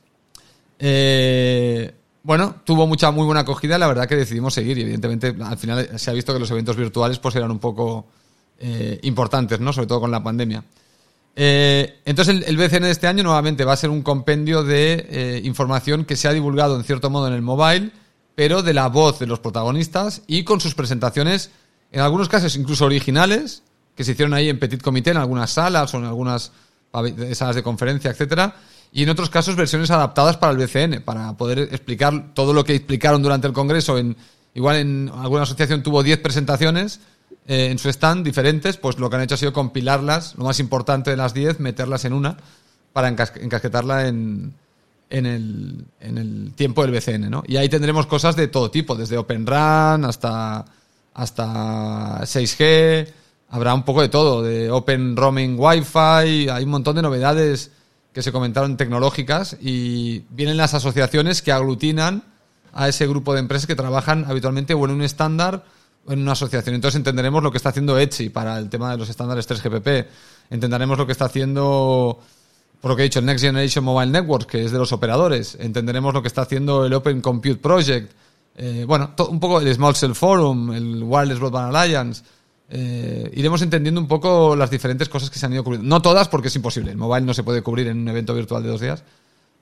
Eh, 0.77 1.95
bueno, 2.23 2.55
tuvo 2.63 2.87
mucha 2.87 3.11
muy 3.11 3.25
buena 3.25 3.41
acogida, 3.41 3.77
la 3.77 3.87
verdad 3.87 4.07
que 4.07 4.15
decidimos 4.15 4.53
seguir 4.53 4.77
y 4.77 4.81
evidentemente 4.81 5.35
al 5.43 5.57
final 5.57 5.99
se 5.99 6.09
ha 6.09 6.13
visto 6.13 6.33
que 6.33 6.39
los 6.39 6.49
eventos 6.51 6.77
virtuales 6.77 7.19
pues 7.19 7.35
eran 7.35 7.51
un 7.51 7.59
poco 7.59 8.07
eh, 8.59 8.97
importantes, 9.03 9.59
¿no? 9.59 9.73
Sobre 9.73 9.87
todo 9.87 9.99
con 9.99 10.09
la 10.11 10.23
pandemia. 10.23 10.63
Eh, 11.35 11.99
entonces 12.05 12.47
el, 12.47 12.55
BCN 12.55 12.83
de 12.83 12.91
este 12.91 13.07
año 13.07 13.23
nuevamente 13.23 13.65
va 13.65 13.73
a 13.73 13.77
ser 13.77 13.89
un 13.89 14.03
compendio 14.03 14.63
de 14.63 15.05
eh, 15.09 15.41
información 15.43 16.05
que 16.05 16.15
se 16.15 16.29
ha 16.29 16.31
divulgado 16.31 16.77
en 16.77 16.85
cierto 16.85 17.09
modo 17.09 17.27
en 17.27 17.33
el 17.33 17.41
mobile, 17.41 17.91
pero 18.35 18.63
de 18.63 18.73
la 18.73 18.87
voz 18.87 19.19
de 19.19 19.27
los 19.27 19.39
protagonistas 19.39 20.21
y 20.25 20.45
con 20.45 20.61
sus 20.61 20.75
presentaciones, 20.75 21.51
en 21.91 21.99
algunos 21.99 22.29
casos 22.29 22.55
incluso 22.55 22.85
originales, 22.85 23.63
que 23.97 24.05
se 24.05 24.13
hicieron 24.13 24.33
ahí 24.33 24.47
en 24.47 24.59
Petit 24.59 24.81
Comité, 24.81 25.11
en 25.11 25.17
algunas 25.17 25.51
salas 25.51 25.93
o 25.93 25.97
en 25.97 26.05
algunas 26.05 26.53
salas 27.33 27.55
de 27.55 27.63
conferencia, 27.63 28.11
etcétera, 28.11 28.55
y 28.95 29.01
en 29.01 29.09
otros 29.09 29.31
casos 29.31 29.55
versiones 29.55 29.89
adaptadas 29.89 30.37
para 30.37 30.51
el 30.51 30.59
BCN, 30.59 31.01
para 31.01 31.33
poder 31.33 31.57
explicar 31.59 32.33
todo 32.35 32.53
lo 32.53 32.63
que 32.63 32.75
explicaron 32.75 33.23
durante 33.23 33.47
el 33.47 33.53
Congreso. 33.53 33.97
En, 33.97 34.15
igual 34.53 34.75
en 34.75 35.11
alguna 35.15 35.43
asociación 35.43 35.81
tuvo 35.81 36.03
10 36.03 36.19
presentaciones 36.19 36.99
eh, 37.47 37.69
en 37.71 37.79
su 37.79 37.89
stand 37.89 38.23
diferentes, 38.23 38.77
pues 38.77 38.99
lo 38.99 39.09
que 39.09 39.15
han 39.15 39.23
hecho 39.23 39.33
ha 39.33 39.39
sido 39.39 39.51
compilarlas, 39.51 40.35
lo 40.37 40.45
más 40.45 40.59
importante 40.59 41.09
de 41.09 41.17
las 41.17 41.33
10, 41.33 41.59
meterlas 41.59 42.05
en 42.05 42.13
una 42.13 42.37
para 42.93 43.07
encasquetarla 43.07 44.07
en, 44.07 44.53
en, 45.09 45.25
el, 45.25 45.85
en 45.99 46.17
el 46.19 46.53
tiempo 46.55 46.83
del 46.83 46.91
BCN. 46.91 47.31
¿no? 47.31 47.43
Y 47.47 47.57
ahí 47.57 47.69
tendremos 47.69 48.05
cosas 48.05 48.35
de 48.35 48.47
todo 48.47 48.69
tipo, 48.69 48.95
desde 48.95 49.17
Open 49.17 49.47
Run 49.47 50.05
hasta, 50.05 50.65
hasta 51.15 52.19
6G, 52.21 53.07
habrá 53.49 53.73
un 53.73 53.83
poco 53.83 54.03
de 54.03 54.09
todo, 54.09 54.43
de 54.43 54.69
Open 54.69 55.15
Roaming 55.15 55.55
Wi-Fi, 55.57 56.49
hay 56.49 56.63
un 56.63 56.69
montón 56.69 56.95
de 56.95 57.01
novedades 57.01 57.71
que 58.13 58.21
se 58.21 58.31
comentaron 58.31 58.77
tecnológicas 58.77 59.57
y 59.59 60.19
vienen 60.29 60.57
las 60.57 60.73
asociaciones 60.73 61.41
que 61.41 61.51
aglutinan 61.51 62.23
a 62.71 62.87
ese 62.87 63.07
grupo 63.07 63.33
de 63.33 63.39
empresas 63.39 63.67
que 63.67 63.75
trabajan 63.75 64.25
habitualmente 64.27 64.73
o 64.73 64.85
en 64.85 64.91
un 64.91 65.01
estándar 65.01 65.63
o 66.05 66.13
en 66.13 66.21
una 66.21 66.33
asociación. 66.33 66.75
Entonces 66.75 66.97
entenderemos 66.97 67.41
lo 67.41 67.51
que 67.51 67.57
está 67.57 67.69
haciendo 67.69 67.97
Etsy 67.97 68.29
para 68.29 68.57
el 68.57 68.69
tema 68.69 68.91
de 68.91 68.97
los 68.97 69.09
estándares 69.09 69.49
3GPP. 69.49 70.07
Entenderemos 70.49 70.97
lo 70.97 71.05
que 71.05 71.11
está 71.11 71.25
haciendo, 71.25 72.19
por 72.81 72.91
lo 72.91 72.95
que 72.95 73.03
he 73.03 73.05
dicho, 73.05 73.19
el 73.19 73.25
Next 73.25 73.43
Generation 73.43 73.83
Mobile 73.83 74.11
Network, 74.11 74.47
que 74.47 74.63
es 74.63 74.71
de 74.71 74.77
los 74.77 74.91
operadores. 74.91 75.57
Entenderemos 75.59 76.13
lo 76.13 76.21
que 76.21 76.27
está 76.27 76.43
haciendo 76.43 76.85
el 76.85 76.93
Open 76.93 77.21
Compute 77.21 77.57
Project. 77.57 78.11
Eh, 78.55 78.85
bueno, 78.87 79.11
un 79.29 79.39
poco 79.39 79.59
el 79.59 79.73
Small 79.73 79.95
Cell 79.95 80.13
Forum, 80.13 80.71
el 80.73 81.03
Wireless 81.03 81.39
Broadband 81.39 81.75
Alliance. 81.75 82.23
Eh, 82.69 83.29
iremos 83.35 83.61
entendiendo 83.61 83.99
un 83.99 84.07
poco 84.07 84.55
las 84.55 84.71
diferentes 84.71 85.09
cosas 85.09 85.29
que 85.29 85.39
se 85.39 85.45
han 85.45 85.53
ido 85.53 85.63
cubriendo. 85.63 85.87
No 85.87 86.01
todas, 86.01 86.27
porque 86.27 86.47
es 86.47 86.55
imposible. 86.55 86.91
El 86.91 86.97
mobile 86.97 87.25
no 87.25 87.33
se 87.33 87.43
puede 87.43 87.61
cubrir 87.61 87.87
en 87.87 87.99
un 87.99 88.07
evento 88.07 88.33
virtual 88.33 88.63
de 88.63 88.69
dos 88.69 88.81
días. 88.81 89.03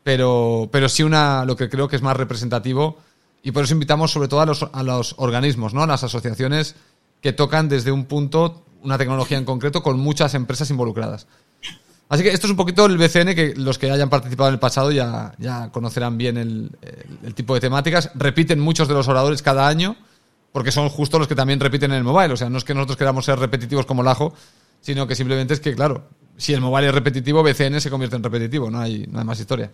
Pero, 0.03 0.69
pero 0.71 0.89
sí 0.89 1.03
una, 1.03 1.45
lo 1.45 1.55
que 1.55 1.69
creo 1.69 1.87
que 1.87 1.95
es 1.95 2.01
más 2.01 2.17
representativo. 2.17 2.97
Y 3.43 3.51
por 3.51 3.63
eso 3.63 3.73
invitamos 3.73 4.11
sobre 4.11 4.27
todo 4.27 4.41
a 4.41 4.45
los, 4.45 4.67
a 4.71 4.83
los 4.83 5.15
organismos, 5.17 5.73
¿no? 5.73 5.83
A 5.83 5.87
las 5.87 6.03
asociaciones 6.03 6.75
que 7.21 7.33
tocan 7.33 7.69
desde 7.69 7.91
un 7.91 8.05
punto 8.05 8.63
una 8.83 8.97
tecnología 8.97 9.37
en 9.37 9.45
concreto 9.45 9.83
con 9.83 9.99
muchas 9.99 10.33
empresas 10.33 10.69
involucradas. 10.69 11.27
Así 12.09 12.23
que 12.23 12.29
esto 12.29 12.47
es 12.47 12.51
un 12.51 12.57
poquito 12.57 12.85
el 12.87 12.97
BCN 12.97 13.35
que 13.35 13.53
los 13.55 13.77
que 13.77 13.89
hayan 13.89 14.09
participado 14.09 14.49
en 14.49 14.55
el 14.55 14.59
pasado 14.59 14.91
ya, 14.91 15.33
ya 15.37 15.69
conocerán 15.71 16.17
bien 16.17 16.37
el, 16.37 16.71
el 17.23 17.33
tipo 17.35 17.53
de 17.53 17.61
temáticas. 17.61 18.11
Repiten 18.15 18.59
muchos 18.59 18.87
de 18.87 18.95
los 18.95 19.07
oradores 19.07 19.41
cada 19.41 19.67
año 19.67 19.95
porque 20.51 20.71
son 20.71 20.89
justo 20.89 21.17
los 21.17 21.27
que 21.27 21.35
también 21.35 21.59
repiten 21.59 21.91
en 21.91 21.97
el 21.97 22.03
mobile. 22.03 22.33
O 22.33 22.37
sea, 22.37 22.49
no 22.49 22.57
es 22.57 22.63
que 22.63 22.73
nosotros 22.73 22.97
queramos 22.97 23.25
ser 23.25 23.39
repetitivos 23.39 23.85
como 23.85 24.03
Lajo, 24.03 24.33
sino 24.81 25.07
que 25.07 25.15
simplemente 25.15 25.53
es 25.53 25.59
que, 25.59 25.73
claro, 25.75 26.09
si 26.37 26.53
el 26.53 26.61
mobile 26.61 26.87
es 26.87 26.93
repetitivo, 26.93 27.43
BCN 27.43 27.79
se 27.79 27.89
convierte 27.89 28.15
en 28.15 28.23
repetitivo, 28.23 28.69
no 28.69 28.79
hay, 28.79 29.05
no 29.09 29.19
hay 29.19 29.25
más 29.25 29.39
historia. 29.39 29.71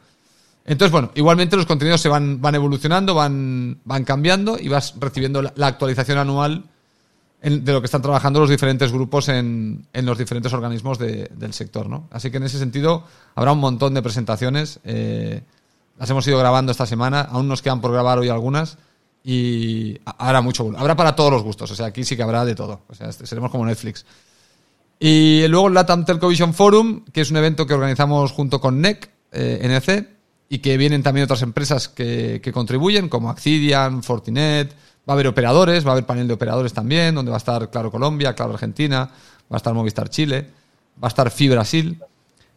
Entonces, 0.66 0.92
bueno, 0.92 1.12
igualmente 1.16 1.56
los 1.56 1.66
contenidos 1.66 2.02
se 2.02 2.10
van, 2.10 2.42
van 2.42 2.56
evolucionando, 2.56 3.16
van, 3.16 3.80
van 3.86 4.04
cambiando 4.04 4.58
y 4.60 4.68
vas 4.68 4.96
recibiendo 5.00 5.42
la, 5.42 5.68
actualización 5.68 6.18
anual 6.18 6.66
de 7.42 7.72
lo 7.72 7.80
que 7.80 7.86
están 7.86 8.02
trabajando 8.02 8.42
los 8.42 8.50
diferentes 8.50 8.92
grupos 8.92 9.30
en, 9.30 9.88
en 9.94 10.06
los 10.06 10.18
diferentes 10.18 10.52
organismos 10.52 11.00
de, 11.00 11.32
del 11.34 11.54
sector, 11.54 11.88
¿no? 11.88 12.10
Así 12.12 12.32
que 12.32 12.38
en 12.38 12.44
ese 12.44 12.60
sentido 12.60 13.06
habrá 13.34 13.54
un 13.54 13.60
montón 13.60 13.94
de 13.94 14.02
presentaciones. 14.02 14.82
Eh, 14.84 15.42
las 15.98 16.10
hemos 16.10 16.28
ido 16.28 16.38
grabando 16.38 16.74
esta 16.74 16.86
semana, 16.86 17.22
aún 17.22 17.48
nos 17.48 17.62
quedan 17.62 17.80
por 17.80 17.94
grabar 17.94 18.20
hoy 18.20 18.28
algunas 18.28 18.78
y 19.24 19.98
habrá 20.06 20.42
mucho, 20.42 20.72
habrá 20.78 20.96
para 20.96 21.16
todos 21.16 21.32
los 21.32 21.44
gustos, 21.44 21.72
o 21.72 21.76
sea, 21.76 21.88
aquí 21.88 22.04
sí 22.04 22.16
que 22.16 22.24
habrá 22.24 22.46
de 22.46 22.56
todo, 22.56 22.82
o 22.88 22.96
sea, 22.96 23.12
seremos 23.12 23.52
como 23.52 23.66
Netflix. 23.66 24.06
Y 25.00 25.46
luego 25.48 25.68
el 25.68 25.74
Latam 25.74 26.06
Telco 26.06 26.28
Vision 26.28 26.54
Forum, 26.54 27.04
que 27.12 27.22
es 27.22 27.30
un 27.30 27.38
evento 27.38 27.68
que 27.68 27.74
organizamos 27.74 28.32
junto 28.32 28.60
con 28.60 28.82
NEC, 28.82 29.10
eh, 29.32 29.60
NC, 29.62 30.08
y 30.50 30.60
que 30.60 30.78
vienen 30.78 31.04
también 31.04 31.26
otras 31.26 31.42
empresas 31.42 31.88
que, 31.90 32.40
que, 32.42 32.52
contribuyen, 32.52 33.10
como 33.10 33.30
Accidian, 33.30 34.02
Fortinet, 34.02 34.72
va 35.08 35.12
a 35.12 35.14
haber 35.14 35.28
operadores, 35.28 35.86
va 35.86 35.90
a 35.90 35.92
haber 35.94 36.06
panel 36.06 36.28
de 36.28 36.34
operadores 36.34 36.74
también, 36.74 37.14
donde 37.14 37.30
va 37.30 37.38
a 37.38 37.40
estar 37.40 37.70
Claro 37.70 37.92
Colombia, 37.92 38.34
Claro 38.34 38.54
Argentina, 38.54 39.10
va 39.52 39.56
a 39.56 39.58
estar 39.58 39.74
Movistar 39.74 40.10
Chile, 40.10 40.48
va 41.02 41.08
a 41.08 41.10
estar 41.10 41.30
FI 41.30 41.50
Brasil, 41.50 42.02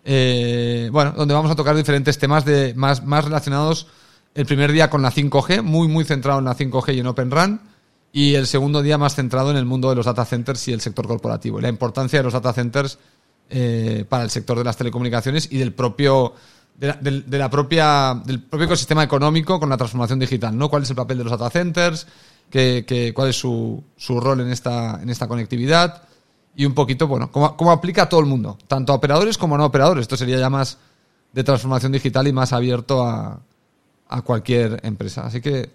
eh, 0.04 0.88
bueno, 0.92 1.12
donde 1.16 1.34
vamos 1.34 1.50
a 1.50 1.54
tocar 1.54 1.76
diferentes 1.76 2.18
temas 2.18 2.44
de, 2.44 2.74
más, 2.74 3.04
más 3.04 3.24
relacionados 3.24 3.88
el 4.34 4.46
primer 4.46 4.72
día 4.72 4.90
con 4.90 5.02
la 5.02 5.10
5G, 5.10 5.62
muy, 5.62 5.88
muy 5.88 6.04
centrado 6.04 6.38
en 6.38 6.44
la 6.44 6.56
5G 6.56 6.94
y 6.94 7.00
en 7.00 7.06
Open 7.06 7.30
RAN, 7.30 7.60
y 8.12 8.34
el 8.34 8.46
segundo 8.46 8.82
día 8.82 8.98
más 8.98 9.14
centrado 9.14 9.50
en 9.50 9.56
el 9.56 9.64
mundo 9.64 9.90
de 9.90 9.96
los 9.96 10.06
data 10.06 10.24
centers 10.24 10.66
y 10.68 10.72
el 10.72 10.80
sector 10.80 11.06
corporativo, 11.06 11.58
y 11.58 11.62
la 11.62 11.68
importancia 11.68 12.18
de 12.18 12.24
los 12.24 12.32
data 12.32 12.52
centers 12.52 12.98
eh, 13.48 14.04
para 14.08 14.24
el 14.24 14.30
sector 14.30 14.58
de 14.58 14.64
las 14.64 14.76
telecomunicaciones 14.76 15.48
y 15.50 15.58
del 15.58 15.72
propio 15.72 16.34
de 16.78 17.38
la, 17.38 17.50
propia 17.50 18.18
del 18.24 18.40
propio 18.40 18.64
ecosistema 18.64 19.02
económico 19.02 19.60
con 19.60 19.68
la 19.68 19.76
transformación 19.76 20.18
digital, 20.18 20.56
¿no? 20.56 20.70
¿Cuál 20.70 20.84
es 20.84 20.90
el 20.90 20.96
papel 20.96 21.18
de 21.18 21.24
los 21.24 21.32
data 21.32 21.50
centers? 21.50 22.06
¿Qué, 22.48 23.12
cuál 23.14 23.28
es 23.28 23.36
su, 23.36 23.84
su, 23.96 24.18
rol 24.18 24.40
en 24.40 24.50
esta, 24.50 24.98
en 25.02 25.10
esta 25.10 25.28
conectividad? 25.28 26.02
Y 26.56 26.64
un 26.64 26.72
poquito, 26.72 27.06
bueno, 27.06 27.30
cómo, 27.30 27.54
cómo 27.54 27.70
aplica 27.70 28.04
a 28.04 28.08
todo 28.08 28.20
el 28.20 28.26
mundo, 28.26 28.56
tanto 28.66 28.92
a 28.92 28.96
operadores 28.96 29.36
como 29.36 29.56
a 29.56 29.58
no 29.58 29.66
operadores. 29.66 30.02
Esto 30.02 30.16
sería 30.16 30.38
ya 30.38 30.48
más 30.48 30.78
de 31.32 31.44
transformación 31.44 31.92
digital 31.92 32.26
y 32.26 32.32
más 32.32 32.54
abierto 32.54 33.06
a, 33.06 33.40
a 34.10 34.22
cualquier 34.22 34.80
empresa. 34.82 35.24
Así 35.24 35.40
que 35.40 35.70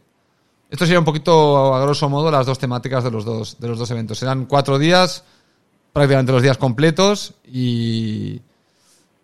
esto 0.70 0.86
sería 0.86 1.00
un 1.00 1.06
poquito, 1.06 1.74
a 1.74 1.82
grosso 1.82 2.10
modo, 2.10 2.30
las 2.30 2.46
dos 2.46 2.60
temáticas 2.60 3.04
de 3.04 3.12
los 3.12 3.24
dos, 3.24 3.60
de 3.60 3.68
los 3.68 3.80
dos 3.80 3.90
eventos. 3.92 4.20
Serán 4.20 4.46
cuatro 4.46 4.78
días, 4.78 5.24
prácticamente 5.94 6.34
los 6.34 6.44
días 6.44 6.58
completos 6.58 7.34
y 7.46 8.42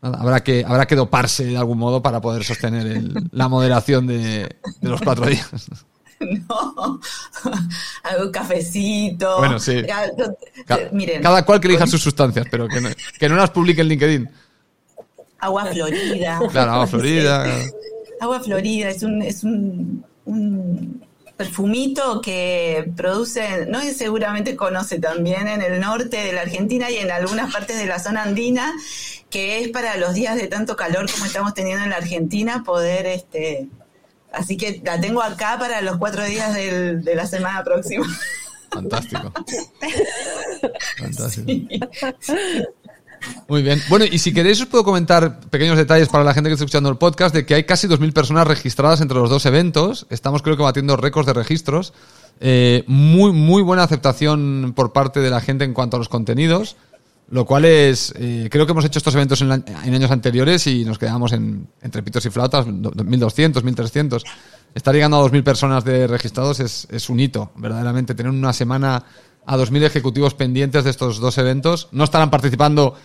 habrá, 0.02 0.42
que, 0.42 0.64
habrá 0.66 0.88
que 0.88 0.96
doparse 0.96 1.44
de 1.46 1.58
algún 1.58 1.78
modo 1.78 2.02
para 2.02 2.22
poder 2.22 2.44
sostener 2.44 3.02
la 3.32 3.50
moderación 3.50 4.08
de, 4.08 4.56
los 4.82 5.02
cuatro 5.02 5.28
días. 5.28 5.50
No, 6.48 7.00
algún 8.04 8.32
cafecito. 8.32 9.40
Bueno, 9.40 9.58
sí. 9.58 9.82
Miren, 10.92 11.24
cada 11.24 11.44
cual 11.44 11.60
que 11.60 11.68
elija 11.68 11.88
sus 11.88 12.00
sustancias, 12.00 12.46
pero 12.52 12.68
que 12.68 12.80
no, 12.80 12.90
que 13.18 13.28
no 13.28 13.36
las 13.36 13.50
publique 13.50 13.82
en 13.82 13.88
LinkedIn. 13.88 14.30
Agua 15.40 15.66
florida. 15.66 16.40
Claro, 16.52 16.74
agua 16.74 16.86
florida. 16.86 17.48
Agua 18.22 18.40
Florida 18.40 18.88
es 18.90 19.02
un, 19.02 19.22
es 19.24 19.44
un, 19.44 20.06
un 20.26 21.04
perfumito 21.36 22.22
que 22.22 22.92
produce, 22.96 23.66
no 23.66 23.84
y 23.84 23.96
seguramente 23.96 24.56
conoce 24.56 25.00
también 25.00 25.48
en 25.48 25.64
el 25.64 25.80
norte 25.80 26.18
de 26.18 26.32
la 26.32 26.42
Argentina 26.42 26.92
y 26.92 26.98
en 26.98 27.10
algunas 27.10 27.52
partes 27.52 27.80
de 27.80 27.88
la 27.88 27.98
zona 27.98 28.22
andina, 28.22 28.72
que 29.32 29.62
es 29.62 29.70
para 29.70 29.98
los 29.98 30.14
días 30.14 30.36
de 30.36 30.48
tanto 30.48 30.76
calor 30.76 31.12
como 31.12 31.26
estamos 31.26 31.56
teniendo 31.56 31.84
en 31.84 31.90
la 31.90 31.96
Argentina 31.96 32.64
poder 32.64 33.08
este 33.08 33.68
así 34.32 34.56
que 34.56 34.84
la 34.86 35.02
tengo 35.02 35.24
acá 35.24 35.58
para 35.58 35.82
los 35.82 35.98
cuatro 35.98 36.24
días 36.24 36.54
del, 36.54 37.04
de 37.04 37.16
la 37.16 37.26
semana 37.26 37.64
próxima. 37.64 38.06
Fantástico. 38.70 39.34
Fantástico. 41.00 41.68
Muy 43.48 43.62
bien. 43.62 43.82
Bueno, 43.90 44.06
y 44.10 44.18
si 44.20 44.34
queréis 44.34 44.62
os 44.62 44.68
puedo 44.68 44.84
comentar 44.84 45.40
pequeños 45.42 45.78
detalles 45.78 46.10
para 46.10 46.24
la 46.24 46.34
gente 46.34 46.50
que 46.50 46.54
está 46.54 46.64
escuchando 46.64 46.90
el 46.90 46.98
podcast 46.98 47.36
de 47.36 47.46
que 47.46 47.54
hay 47.54 47.64
casi 47.66 47.88
2.000 47.88 48.14
personas 48.14 48.48
registradas 48.48 49.02
entre 49.02 49.18
los 49.18 49.30
dos 49.30 49.46
eventos. 49.46 50.08
Estamos 50.10 50.42
creo 50.42 50.58
que 50.58 50.64
batiendo 50.64 50.96
récords 50.98 51.28
de 51.28 51.34
registros. 51.34 51.94
Eh, 52.40 52.84
muy, 52.88 53.32
muy 53.32 53.62
buena 53.62 53.84
aceptación 53.84 54.74
por 54.76 54.94
parte 54.94 55.20
de 55.20 55.30
la 55.30 55.42
gente 55.42 55.64
en 55.64 55.74
cuanto 55.74 55.98
a 55.98 56.00
los 56.00 56.10
contenidos. 56.10 56.76
Lo 57.30 57.46
cual 57.46 57.64
es, 57.64 58.14
eh, 58.18 58.50
creo 58.52 58.66
que 58.66 58.74
hemos 58.74 58.84
hecho 58.84 59.00
estos 59.00 59.16
eventos 59.16 59.42
en, 59.42 59.52
años 59.52 60.12
anteriores 60.12 60.68
y 60.68 60.84
nos 60.84 61.00
quedamos 61.00 61.32
en, 61.32 61.66
entre 61.82 62.04
pitos 62.04 62.26
y 62.26 62.30
flautas, 62.30 62.68
1.200, 62.68 63.54
1.300. 63.64 64.24
Estar 64.76 64.94
llegando 64.94 65.18
a 65.18 65.30
2.000 65.30 65.44
personas 65.44 65.86
de 65.86 66.08
registrados 66.08 66.60
es, 66.60 66.88
es 66.92 67.10
un 67.10 67.22
hito, 67.22 67.52
verdaderamente. 67.56 68.16
Tener 68.16 68.32
una 68.32 68.52
semana 68.52 69.06
a 69.46 69.58
2.000 69.58 69.84
ejecutivos 69.84 70.34
pendientes 70.34 70.84
de 70.84 70.90
estos 70.90 71.20
dos 71.20 71.38
eventos. 71.38 71.88
No 71.92 72.04
estarán 72.04 72.30
participando 72.30 72.96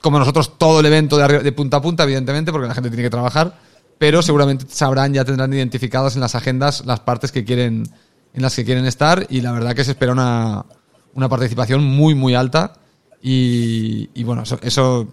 como 0.00 0.18
nosotros 0.18 0.58
todo 0.58 0.80
el 0.80 0.86
evento 0.86 1.16
de, 1.16 1.52
punta 1.52 1.78
a 1.78 1.80
punta, 1.80 2.04
evidentemente, 2.04 2.52
porque 2.52 2.68
la 2.68 2.74
gente 2.74 2.90
tiene 2.90 3.02
que 3.02 3.10
trabajar, 3.10 3.58
pero 3.96 4.20
seguramente 4.20 4.66
sabrán, 4.68 5.14
ya 5.14 5.24
tendrán 5.24 5.52
identificadas 5.54 6.14
en 6.14 6.20
las 6.20 6.34
agendas 6.34 6.84
las 6.84 7.00
partes 7.00 7.32
que 7.32 7.44
quieren, 7.44 7.88
en 8.34 8.42
las 8.42 8.54
que 8.54 8.66
quieren 8.66 8.84
estar 8.84 9.26
y 9.30 9.40
la 9.40 9.52
verdad 9.52 9.74
que 9.74 9.82
se 9.82 9.92
espera 9.92 10.12
una, 10.12 10.66
una 11.14 11.28
participación 11.28 11.82
muy, 11.84 12.14
muy 12.14 12.34
alta 12.34 12.74
y, 13.22 14.22
bueno, 14.24 14.42
eso, 14.42 14.58
eso, 14.60 15.08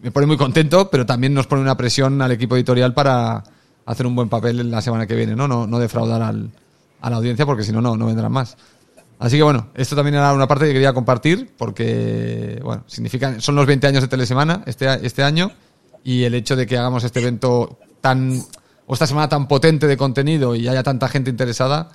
me 0.00 0.12
pone 0.12 0.26
muy 0.28 0.36
contento, 0.36 0.88
pero 0.88 1.04
también 1.04 1.34
nos 1.34 1.48
pone 1.48 1.62
una 1.62 1.76
presión 1.76 2.22
al 2.22 2.30
equipo 2.30 2.54
editorial 2.54 2.94
para 2.94 3.42
hacer 3.84 4.06
un 4.06 4.14
buen 4.14 4.28
papel 4.28 4.70
la 4.70 4.80
semana 4.80 5.08
que 5.08 5.16
viene, 5.16 5.34
¿no? 5.34 5.48
No, 5.48 5.66
no 5.66 5.80
defraudar 5.80 6.22
al, 6.22 6.52
a 7.00 7.10
la 7.10 7.16
audiencia 7.16 7.44
porque 7.44 7.64
si 7.64 7.72
no, 7.72 7.80
no 7.80 8.06
vendrán 8.06 8.30
más. 8.30 8.56
Así 9.18 9.36
que 9.36 9.42
bueno, 9.42 9.68
esto 9.74 9.96
también 9.96 10.16
era 10.16 10.32
una 10.32 10.46
parte 10.46 10.66
que 10.66 10.74
quería 10.74 10.92
compartir 10.92 11.54
porque, 11.56 12.60
bueno, 12.62 12.84
significan, 12.86 13.40
son 13.40 13.54
los 13.54 13.66
20 13.66 13.86
años 13.86 14.02
de 14.02 14.08
Telesemana 14.08 14.62
este, 14.66 14.86
este 15.06 15.22
año 15.22 15.50
y 16.04 16.24
el 16.24 16.34
hecho 16.34 16.54
de 16.54 16.66
que 16.66 16.76
hagamos 16.76 17.02
este 17.02 17.20
evento 17.20 17.78
tan, 18.00 18.42
o 18.86 18.92
esta 18.92 19.06
semana 19.06 19.28
tan 19.28 19.48
potente 19.48 19.86
de 19.86 19.96
contenido 19.96 20.54
y 20.54 20.68
haya 20.68 20.82
tanta 20.82 21.08
gente 21.08 21.30
interesada, 21.30 21.88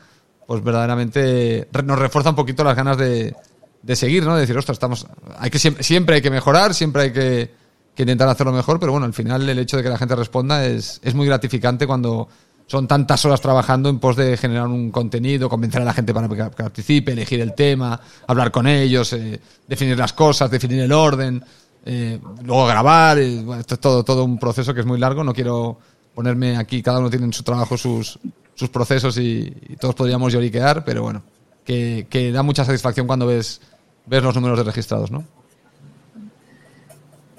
pues 0.47 0.63
verdaderamente 0.63 1.67
nos 1.85 1.99
refuerza 1.99 2.31
un 2.31 2.35
poquito 2.35 2.63
las 2.63 2.75
ganas 2.75 2.97
de, 2.97 3.35
de 3.83 3.95
seguir, 3.95 4.23
¿no? 4.23 4.33
De 4.35 4.41
decir, 4.41 4.57
ostras, 4.57 4.75
estamos, 4.75 5.07
hay 5.37 5.49
que, 5.49 5.59
siempre, 5.59 6.15
hay 6.15 6.21
que 6.21 6.31
mejorar, 6.31 6.73
siempre 6.73 7.03
hay 7.03 7.13
que, 7.13 7.51
que 7.95 8.03
intentar 8.03 8.27
hacerlo 8.27 8.51
mejor, 8.51 8.79
pero 8.79 8.91
bueno, 8.91 9.05
al 9.05 9.13
final 9.13 9.47
el 9.47 9.59
hecho 9.59 9.77
de 9.77 9.83
que 9.83 9.89
la 9.89 9.97
gente 9.97 10.15
responda 10.15 10.65
es, 10.65 10.99
es 11.03 11.13
muy 11.13 11.27
gratificante 11.27 11.87
cuando 11.87 12.27
son 12.71 12.87
tantas 12.87 13.25
horas 13.25 13.41
trabajando 13.41 13.89
en 13.89 13.99
pos 13.99 14.15
de 14.15 14.37
generar 14.37 14.65
un 14.65 14.91
contenido, 14.91 15.49
convencer 15.49 15.81
a 15.81 15.85
la 15.85 15.93
gente 15.93 16.13
para 16.13 16.29
que 16.29 16.63
participe, 16.63 17.11
elegir 17.11 17.41
el 17.41 17.53
tema, 17.53 17.99
hablar 18.27 18.49
con 18.49 18.65
ellos, 18.65 19.11
eh, 19.11 19.41
definir 19.67 19.97
las 19.97 20.13
cosas, 20.13 20.49
definir 20.49 20.79
el 20.79 20.93
orden, 20.93 21.43
eh, 21.85 22.17
luego 22.45 22.65
grabar. 22.65 23.19
Eh, 23.19 23.43
esto 23.59 23.75
es 23.75 23.81
todo, 23.81 24.05
todo 24.05 24.23
un 24.23 24.39
proceso 24.39 24.73
que 24.73 24.79
es 24.79 24.85
muy 24.85 24.97
largo. 24.97 25.21
No 25.21 25.33
quiero 25.33 25.79
ponerme 26.15 26.55
aquí, 26.55 26.81
cada 26.81 26.99
uno 26.99 27.09
tiene 27.09 27.25
en 27.25 27.33
su 27.33 27.43
trabajo 27.43 27.77
sus, 27.77 28.17
sus 28.55 28.69
procesos 28.69 29.17
y, 29.17 29.53
todos 29.77 29.93
podríamos 29.93 30.31
lloriquear, 30.31 30.85
pero 30.85 31.01
bueno, 31.01 31.23
que, 31.65 32.07
que 32.09 32.31
da 32.31 32.41
mucha 32.41 32.63
satisfacción 32.63 33.05
cuando 33.05 33.27
ves, 33.27 33.59
ves 34.05 34.23
los 34.23 34.33
números 34.33 34.57
de 34.57 34.63
registrados, 34.63 35.11
¿no? 35.11 35.25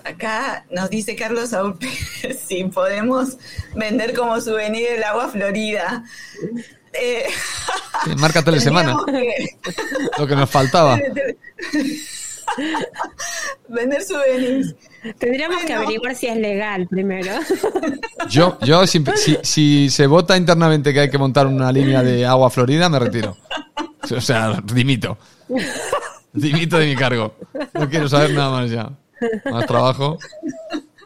Acá 0.04 0.64
nos 0.70 0.90
dice 0.90 1.14
Carlos 1.16 1.50
Saúl 1.50 1.78
si 2.46 2.64
podemos 2.64 3.36
vender 3.74 4.14
como 4.14 4.40
souvenir 4.40 4.88
el 4.96 5.04
agua 5.04 5.28
florida. 5.28 6.04
Eh, 6.92 7.24
marca 8.18 8.42
Telesemana. 8.44 8.96
Lo 10.18 10.26
que 10.26 10.36
nos 10.36 10.50
faltaba. 10.50 10.98
vender 13.68 14.02
souvenirs. 14.02 14.74
Tendríamos 15.18 15.64
que 15.64 15.72
averiguar 15.72 16.14
si 16.14 16.26
es 16.26 16.36
legal 16.36 16.86
primero. 16.86 17.32
Yo, 18.28 18.58
yo 18.60 18.86
si, 18.86 19.02
si, 19.42 19.90
se 19.90 20.06
vota 20.06 20.36
internamente 20.36 20.92
que 20.92 21.00
hay 21.00 21.10
que 21.10 21.18
montar 21.18 21.46
una 21.46 21.72
línea 21.72 22.02
de 22.02 22.26
agua 22.26 22.50
florida, 22.50 22.88
me 22.88 22.98
retiro. 22.98 23.36
O 24.14 24.20
sea, 24.20 24.62
dimito. 24.64 25.18
dimito 26.32 26.78
de 26.78 26.86
mi 26.86 26.96
cargo. 26.96 27.34
No 27.74 27.88
quiero 27.88 28.08
saber 28.08 28.32
nada 28.32 28.50
más 28.50 28.70
ya. 28.70 28.90
Más 29.50 29.66
trabajo. 29.66 30.18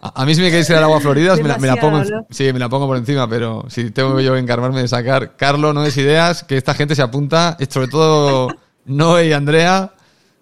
A, 0.01 0.25
mí 0.25 0.35
si 0.35 0.41
me 0.41 0.49
queréis 0.49 0.69
ir 0.71 0.77
al 0.77 0.85
agua 0.85 1.01
florida, 1.01 1.35
me, 1.37 1.67
la, 1.67 1.77
pongo, 1.77 2.03
sí, 2.31 2.53
me 2.53 2.59
la 2.59 2.69
pongo 2.69 2.87
por 2.87 2.97
encima, 2.97 3.29
pero 3.29 3.65
si 3.69 3.91
tengo 3.91 4.21
yo 4.21 4.35
que 4.35 4.39
encargarme 4.39 4.83
de 4.83 4.89
sacar, 4.89 5.37
Carlos, 5.37 5.75
no 5.75 5.83
des 5.83 5.97
ideas, 5.97 6.45
que 6.45 6.57
esta 6.57 6.75
gente 6.75 6.95
se 6.95 7.03
apunta, 7.03 7.57
sobre 7.69 7.89
todo 7.89 8.49
Noé 8.85 9.29
y 9.29 9.33
Andrea, 9.33 9.95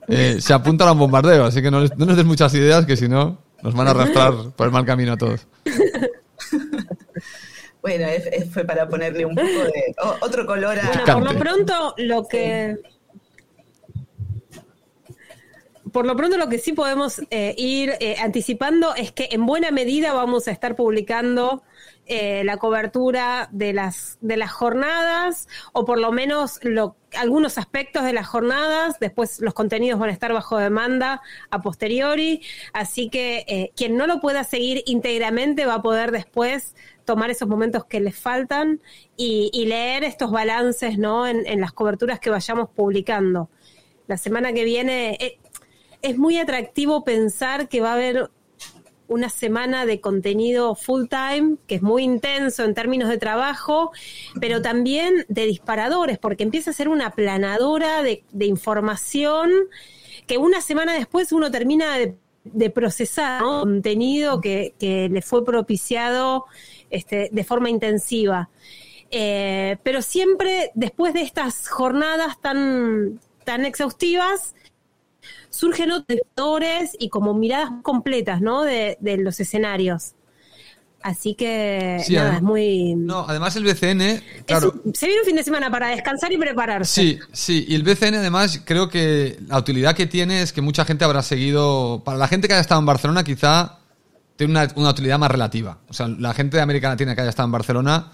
eh, 0.08 0.36
se 0.40 0.52
apuntan 0.52 0.88
a 0.88 0.92
un 0.92 0.98
bombardeo, 0.98 1.44
así 1.44 1.62
que 1.62 1.70
no, 1.70 1.80
no 1.82 2.06
nos 2.06 2.16
des 2.16 2.26
muchas 2.26 2.52
ideas, 2.54 2.84
que 2.84 2.96
si 2.96 3.08
no, 3.08 3.38
nos 3.62 3.74
van 3.74 3.88
a 3.88 3.92
arrastrar 3.92 4.34
por 4.54 4.66
el 4.66 4.72
mal 4.72 4.84
camino 4.84 5.12
a 5.12 5.16
todos. 5.16 5.46
Bueno, 7.84 8.06
fue 8.50 8.64
para 8.64 8.88
ponerle 8.88 9.26
un 9.26 9.34
poco 9.34 9.46
de 9.46 9.94
otro 10.22 10.46
color 10.46 10.78
a... 10.78 11.04
por 11.04 11.22
lo 11.22 11.38
pronto, 11.38 11.94
lo 11.98 12.26
que... 12.26 12.78
Por 15.94 16.06
lo 16.06 16.16
pronto 16.16 16.36
lo 16.38 16.48
que 16.48 16.58
sí 16.58 16.72
podemos 16.72 17.22
eh, 17.30 17.54
ir 17.56 17.92
eh, 18.00 18.16
anticipando 18.18 18.96
es 18.96 19.12
que 19.12 19.28
en 19.30 19.46
buena 19.46 19.70
medida 19.70 20.12
vamos 20.12 20.48
a 20.48 20.50
estar 20.50 20.74
publicando 20.74 21.62
eh, 22.06 22.42
la 22.42 22.56
cobertura 22.56 23.48
de 23.52 23.72
las, 23.72 24.18
de 24.20 24.36
las 24.36 24.50
jornadas, 24.50 25.46
o 25.72 25.84
por 25.84 26.00
lo 26.00 26.10
menos 26.10 26.58
algunos 27.16 27.58
aspectos 27.58 28.02
de 28.02 28.12
las 28.12 28.26
jornadas, 28.26 28.98
después 28.98 29.38
los 29.38 29.54
contenidos 29.54 30.00
van 30.00 30.10
a 30.10 30.12
estar 30.12 30.32
bajo 30.32 30.58
demanda 30.58 31.22
a 31.50 31.62
posteriori, 31.62 32.42
así 32.72 33.08
que 33.08 33.70
quien 33.76 33.96
no 33.96 34.08
lo 34.08 34.20
pueda 34.20 34.42
seguir 34.42 34.82
íntegramente 34.86 35.64
va 35.64 35.74
a 35.74 35.82
poder 35.82 36.10
después 36.10 36.74
tomar 37.04 37.30
esos 37.30 37.46
momentos 37.46 37.84
que 37.84 38.00
les 38.00 38.16
faltan 38.16 38.80
y, 39.16 39.64
leer 39.64 40.02
estos 40.02 40.32
balances 40.32 40.98
¿no? 40.98 41.24
En, 41.28 41.60
las 41.60 41.72
coberturas 41.72 42.18
que 42.18 42.30
vayamos 42.30 42.68
publicando. 42.70 43.48
La 44.08 44.18
semana 44.18 44.52
que 44.52 44.64
viene 44.64 45.38
es 46.04 46.18
muy 46.18 46.36
atractivo 46.36 47.02
pensar 47.02 47.66
que 47.66 47.80
va 47.80 47.92
a 47.92 47.94
haber 47.94 48.30
una 49.08 49.30
semana 49.30 49.86
de 49.86 50.02
contenido 50.02 50.74
full 50.74 51.06
time, 51.08 51.56
que 51.66 51.76
es 51.76 51.82
muy 51.82 52.02
intenso 52.02 52.62
en 52.62 52.74
términos 52.74 53.08
de 53.08 53.16
trabajo, 53.16 53.90
pero 54.38 54.60
también 54.60 55.24
de 55.28 55.46
disparadores, 55.46 56.18
porque 56.18 56.42
empieza 56.42 56.70
a 56.70 56.74
ser 56.74 56.90
una 56.90 57.12
planadora 57.12 58.02
de, 58.02 58.22
información 58.40 59.50
que 60.26 60.36
una 60.36 60.60
semana 60.60 60.92
después 60.92 61.32
uno 61.32 61.50
termina 61.50 61.96
de, 61.96 62.70
procesar 62.70 63.40
contenido 63.40 64.42
que, 64.42 64.74
que, 64.78 65.08
le 65.08 65.22
fue 65.22 65.42
propiciado 65.42 66.44
este, 66.90 67.30
de 67.32 67.44
forma 67.44 67.70
intensiva. 67.70 68.50
Eh, 69.10 69.78
pero 69.82 70.02
siempre 70.02 70.70
después 70.74 71.14
de 71.14 71.22
estas 71.22 71.68
jornadas 71.68 72.38
tan, 72.42 73.20
tan 73.44 73.64
exhaustivas, 73.64 74.54
surgen 75.54 75.90
otros 75.92 76.90
y 76.98 77.08
como 77.08 77.34
miradas 77.34 77.70
completas 77.82 78.40
¿no? 78.40 78.62
de, 78.62 78.96
los 79.18 79.40
escenarios. 79.40 80.12
Así 81.02 81.34
que 81.34 82.02
nada, 82.08 82.36
es 82.36 82.42
muy. 82.42 82.94
No, 82.94 83.26
además 83.28 83.54
el 83.56 83.64
BCN. 83.64 84.22
Claro, 84.46 84.72
se 84.94 85.06
viene 85.06 85.20
un 85.20 85.26
fin 85.26 85.36
de 85.36 85.42
semana 85.42 85.70
para 85.70 85.88
descansar 85.88 86.32
y 86.32 86.38
prepararse. 86.38 87.02
Sí, 87.02 87.18
sí. 87.30 87.66
Y 87.68 87.74
el 87.74 87.82
BCN, 87.82 88.14
además, 88.14 88.62
creo 88.64 88.88
que 88.88 89.38
la 89.46 89.58
utilidad 89.58 89.94
que 89.94 90.06
tiene 90.06 90.40
es 90.40 90.54
que 90.54 90.62
mucha 90.62 90.86
gente 90.86 91.04
habrá 91.04 91.20
seguido. 91.20 92.00
Para 92.06 92.16
la 92.16 92.26
gente 92.26 92.48
que 92.48 92.54
haya 92.54 92.62
estado 92.62 92.80
en 92.80 92.86
Barcelona, 92.86 93.22
quizá 93.22 93.80
tiene 94.36 94.66
una, 94.76 94.90
utilidad 94.90 95.18
más 95.18 95.30
relativa. 95.30 95.76
O 95.90 95.92
sea, 95.92 96.08
la 96.08 96.32
gente 96.32 96.56
de 96.56 96.62
América 96.62 96.88
Latina 96.88 97.14
que 97.14 97.20
haya 97.20 97.30
estado 97.30 97.48
en 97.48 97.52
Barcelona, 97.52 98.12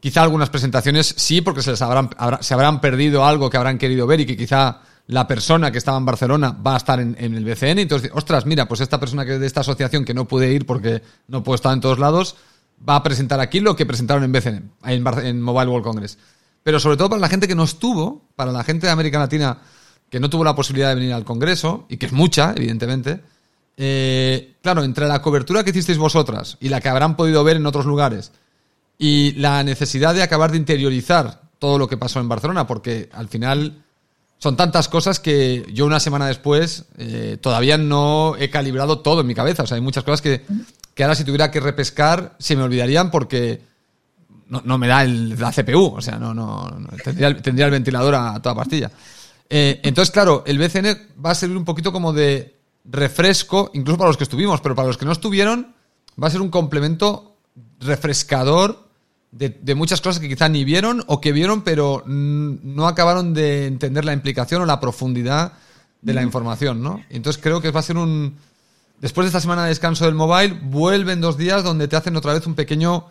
quizá 0.00 0.22
algunas 0.22 0.48
presentaciones 0.48 1.14
sí, 1.18 1.42
porque 1.42 1.60
se 1.60 1.72
les 1.72 1.82
habrán, 1.82 2.08
se 2.40 2.54
habrán 2.54 2.80
perdido 2.80 3.26
algo 3.26 3.50
que 3.50 3.58
habrán 3.58 3.76
querido 3.76 4.06
ver 4.06 4.20
y 4.20 4.26
que 4.26 4.36
quizá 4.38 4.80
la 5.06 5.26
persona 5.26 5.70
que 5.70 5.78
estaba 5.78 5.98
en 5.98 6.06
Barcelona 6.06 6.50
va 6.50 6.74
a 6.74 6.76
estar 6.78 7.00
en, 7.00 7.16
el 7.18 7.44
BCN. 7.44 7.78
Entonces, 7.80 8.10
ostras, 8.14 8.46
mira, 8.46 8.66
pues 8.66 8.80
esta 8.80 8.98
persona 8.98 9.24
que 9.24 9.38
de 9.38 9.46
esta 9.46 9.60
asociación 9.60 10.04
que 10.04 10.14
no 10.14 10.26
puede 10.26 10.52
ir 10.52 10.66
porque 10.66 11.02
no 11.28 11.42
puede 11.42 11.56
estar 11.56 11.72
en 11.72 11.80
todos 11.80 11.98
lados, 11.98 12.36
va 12.88 12.96
a 12.96 13.02
presentar 13.02 13.40
aquí 13.40 13.60
lo 13.60 13.76
que 13.76 13.86
presentaron 13.86 14.24
en 14.24 14.32
BCN, 14.32 14.70
en, 14.84 15.06
en 15.24 15.42
Mobile 15.42 15.70
World 15.70 15.84
Congress. 15.84 16.18
Pero 16.62 16.80
sobre 16.80 16.96
todo 16.96 17.10
para 17.10 17.20
la 17.20 17.28
gente 17.28 17.46
que 17.46 17.54
no 17.54 17.64
estuvo, 17.64 18.22
para 18.36 18.50
la 18.50 18.64
gente 18.64 18.86
de 18.86 18.92
América 18.92 19.18
Latina 19.18 19.58
que 20.08 20.20
no 20.20 20.30
tuvo 20.30 20.44
la 20.44 20.54
posibilidad 20.54 20.90
de 20.90 20.94
venir 20.94 21.12
al 21.12 21.24
Congreso, 21.24 21.86
y 21.88 21.96
que 21.96 22.06
es 22.06 22.12
mucha, 22.12 22.54
evidentemente, 22.56 23.20
eh, 23.76 24.54
claro, 24.62 24.84
entre 24.84 25.08
la 25.08 25.20
cobertura 25.20 25.64
que 25.64 25.70
hicisteis 25.70 25.98
vosotras 25.98 26.56
y 26.60 26.68
la 26.68 26.80
que 26.80 26.88
habrán 26.88 27.16
podido 27.16 27.42
ver 27.42 27.56
en 27.56 27.66
otros 27.66 27.86
lugares 27.86 28.30
y 28.96 29.32
la 29.32 29.62
necesidad 29.64 30.14
de 30.14 30.22
acabar 30.22 30.52
de 30.52 30.58
interiorizar 30.58 31.42
todo 31.58 31.78
lo 31.78 31.88
que 31.88 31.96
pasó 31.96 32.20
en 32.20 32.28
Barcelona, 32.28 32.66
porque 32.66 33.08
al 33.12 33.28
final 33.28 33.83
son 34.44 34.58
tantas 34.58 34.88
cosas 34.88 35.20
que 35.20 35.64
yo 35.72 35.86
una 35.86 36.00
semana 36.00 36.26
después 36.26 36.84
eh, 36.98 37.38
todavía 37.40 37.78
no 37.78 38.36
he 38.38 38.50
calibrado 38.50 38.98
todo 38.98 39.22
en 39.22 39.26
mi 39.26 39.34
cabeza. 39.34 39.62
O 39.62 39.66
sea, 39.66 39.76
hay 39.76 39.80
muchas 39.80 40.04
cosas 40.04 40.20
que, 40.20 40.44
ahora 41.02 41.14
si 41.14 41.24
tuviera 41.24 41.50
que 41.50 41.60
repescar 41.60 42.36
se 42.38 42.54
me 42.54 42.62
olvidarían 42.62 43.10
porque 43.10 43.62
no, 44.48 44.76
me 44.76 44.86
da 44.86 45.02
el, 45.02 45.40
la 45.40 45.50
CPU. 45.50 45.94
O 45.96 46.02
sea, 46.02 46.18
no, 46.18 46.34
no, 46.34 46.70
tendría, 47.02 47.64
el 47.64 47.70
ventilador 47.70 48.16
a, 48.16 48.38
toda 48.42 48.54
pastilla. 48.54 48.90
Eh, 49.48 49.80
entonces, 49.82 50.12
claro, 50.12 50.44
el 50.46 50.58
BCN 50.58 51.22
va 51.24 51.30
a 51.30 51.34
servir 51.34 51.56
un 51.56 51.64
poquito 51.64 51.90
como 51.90 52.12
de 52.12 52.60
refresco, 52.84 53.70
incluso 53.72 53.96
para 53.96 54.08
los 54.08 54.18
que 54.18 54.24
estuvimos, 54.24 54.60
pero 54.60 54.74
para 54.74 54.88
los 54.88 54.98
que 54.98 55.06
no 55.06 55.12
estuvieron, 55.12 55.74
va 56.22 56.26
a 56.26 56.30
ser 56.30 56.42
un 56.42 56.50
complemento 56.50 57.38
refrescador 57.80 58.83
de, 59.36 59.74
muchas 59.74 60.00
cosas 60.00 60.20
que 60.20 60.28
quizá 60.28 60.48
ni 60.48 60.64
vieron 60.64 61.02
o 61.08 61.20
que 61.20 61.32
vieron, 61.32 61.62
pero 61.62 62.04
no 62.06 62.86
acabaron 62.86 63.34
de 63.34 63.66
entender 63.66 64.04
la 64.04 64.12
implicación 64.12 64.62
o 64.62 64.66
la 64.66 64.80
profundidad 64.80 65.54
de 66.02 66.14
la 66.14 66.22
información, 66.22 66.82
¿no? 66.82 67.02
Entonces 67.10 67.42
creo 67.42 67.60
que 67.60 67.70
va 67.70 67.80
a 67.80 67.84
ser 67.84 67.96
un... 67.96 68.36
Después 69.00 69.24
de 69.24 69.28
esta 69.28 69.40
semana 69.40 69.64
de 69.64 69.70
descanso 69.70 70.04
del 70.04 70.14
mobile, 70.14 70.60
vuelven 70.62 71.20
dos 71.20 71.36
días 71.36 71.64
donde 71.64 71.88
te 71.88 71.96
hacen 71.96 72.16
otra 72.16 72.32
vez 72.32 72.46
un 72.46 72.54
pequeño 72.54 73.06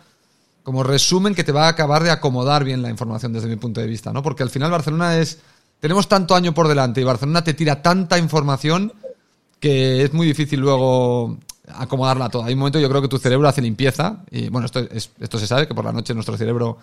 como 0.62 0.82
resumen 0.82 1.34
que 1.34 1.44
te 1.44 1.52
va 1.52 1.66
a 1.66 1.68
acabar 1.68 2.02
de 2.02 2.10
acomodar 2.10 2.64
bien 2.64 2.80
la 2.80 2.88
información 2.88 3.32
desde 3.34 3.48
mi 3.48 3.56
punto 3.56 3.82
de 3.82 3.86
vista, 3.86 4.12
¿no? 4.12 4.22
Porque 4.22 4.42
al 4.42 4.50
final 4.50 4.70
Barcelona 4.70 5.18
es... 5.18 5.40
Tenemos 5.78 6.08
tanto 6.08 6.34
año 6.34 6.54
por 6.54 6.68
delante 6.68 7.02
y 7.02 7.04
Barcelona 7.04 7.44
te 7.44 7.52
tira 7.52 7.82
tanta 7.82 8.16
información 8.16 8.92
que 9.60 10.02
es 10.02 10.12
muy 10.14 10.26
difícil 10.26 10.60
luego 10.60 11.38
acomodarla 11.68 12.28
toda. 12.28 12.46
Hay 12.46 12.54
un 12.54 12.58
momento 12.58 12.78
yo 12.78 12.88
creo 12.88 13.02
que 13.02 13.08
tu 13.08 13.18
cerebro 13.18 13.48
hace 13.48 13.62
limpieza 13.62 14.24
y 14.30 14.48
bueno, 14.48 14.66
esto, 14.66 14.80
esto 14.80 15.38
se 15.38 15.46
sabe 15.46 15.66
que 15.66 15.74
por 15.74 15.84
la 15.84 15.92
noche 15.92 16.14
nuestro 16.14 16.36
cerebro 16.36 16.78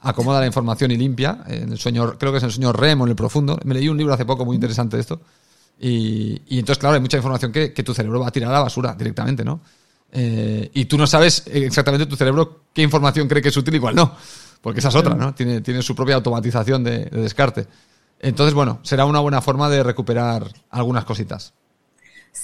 acomoda 0.00 0.40
la 0.40 0.46
información 0.46 0.90
y 0.90 0.96
limpia. 0.96 1.44
En 1.46 1.72
el 1.72 1.78
sueño, 1.78 2.18
creo 2.18 2.32
que 2.32 2.38
es 2.38 2.44
el 2.44 2.52
sueño 2.52 2.72
REM 2.72 3.00
o 3.00 3.04
en 3.04 3.10
el 3.10 3.16
profundo. 3.16 3.58
Me 3.64 3.74
leí 3.74 3.88
un 3.88 3.96
libro 3.96 4.14
hace 4.14 4.24
poco 4.24 4.44
muy 4.44 4.54
interesante 4.54 4.96
de 4.96 5.00
esto. 5.00 5.20
Y, 5.78 6.40
entonces, 6.50 6.78
claro, 6.78 6.94
hay 6.94 7.00
mucha 7.00 7.18
información 7.18 7.52
que, 7.52 7.68
tu 7.70 7.92
cerebro 7.92 8.20
va 8.20 8.28
a 8.28 8.30
tirar 8.30 8.50
a 8.50 8.54
la 8.54 8.60
basura 8.60 8.94
directamente, 8.94 9.44
¿no? 9.44 9.60
Eh, 10.12 10.70
y 10.72 10.84
tú 10.86 10.96
no 10.96 11.06
sabes 11.06 11.42
exactamente 11.46 12.06
tu 12.06 12.16
cerebro 12.16 12.62
qué 12.72 12.80
información 12.80 13.28
cree 13.28 13.42
que 13.42 13.48
es 13.48 13.56
útil 13.56 13.74
y 13.74 13.80
cuál 13.80 13.94
no. 13.94 14.14
Porque 14.62 14.80
esa 14.80 14.88
es 14.88 14.94
otra, 14.94 15.14
¿no? 15.14 15.34
Tiene, 15.34 15.60
tiene 15.60 15.82
su 15.82 15.94
propia 15.94 16.14
automatización 16.14 16.82
de 16.82 17.04
descarte. 17.06 17.66
Entonces, 18.20 18.54
bueno, 18.54 18.80
será 18.82 19.04
una 19.04 19.20
buena 19.20 19.42
forma 19.42 19.68
de 19.68 19.82
recuperar 19.82 20.50
algunas 20.70 21.04
cositas. 21.04 21.52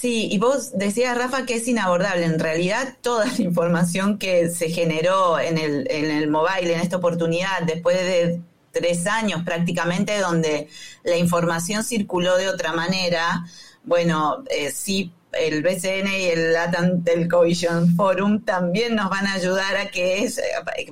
Sí, 0.01 0.29
y 0.33 0.39
vos 0.39 0.77
decías, 0.77 1.17
Rafa, 1.17 1.47
que 1.47 1.55
es 1.55 1.69
inabordable. 1.69 2.25
En 2.25 2.39
realidad, 2.39 2.97
toda 3.03 3.27
la 3.27 3.35
información 3.39 4.19
que 4.19 4.51
se 4.51 4.69
generó 4.71 5.39
en 5.39 5.59
el, 5.59 5.87
en 5.91 6.11
el 6.11 6.29
mobile, 6.29 6.75
en 6.75 6.81
esta 6.81 6.97
oportunidad, 6.97 7.63
después 7.67 7.97
de 7.97 8.41
tres 8.73 9.07
años 9.07 9.43
prácticamente, 9.45 10.19
donde 10.19 10.69
la 11.05 11.17
información 11.17 11.85
circuló 11.85 12.37
de 12.37 12.49
otra 12.49 12.73
manera, 12.73 13.45
bueno, 13.85 14.43
eh, 14.51 14.71
sí 14.73 15.13
el 15.33 15.63
BCN 15.63 16.09
y 16.09 16.25
el 16.27 16.53
Latam 16.53 17.03
Telcovision 17.05 17.95
Forum 17.97 18.45
también 18.45 18.95
nos 18.95 19.11
van 19.11 19.27
a 19.27 19.35
ayudar 19.35 19.77
a 19.77 19.91
que 19.91 20.25
es, 20.25 20.41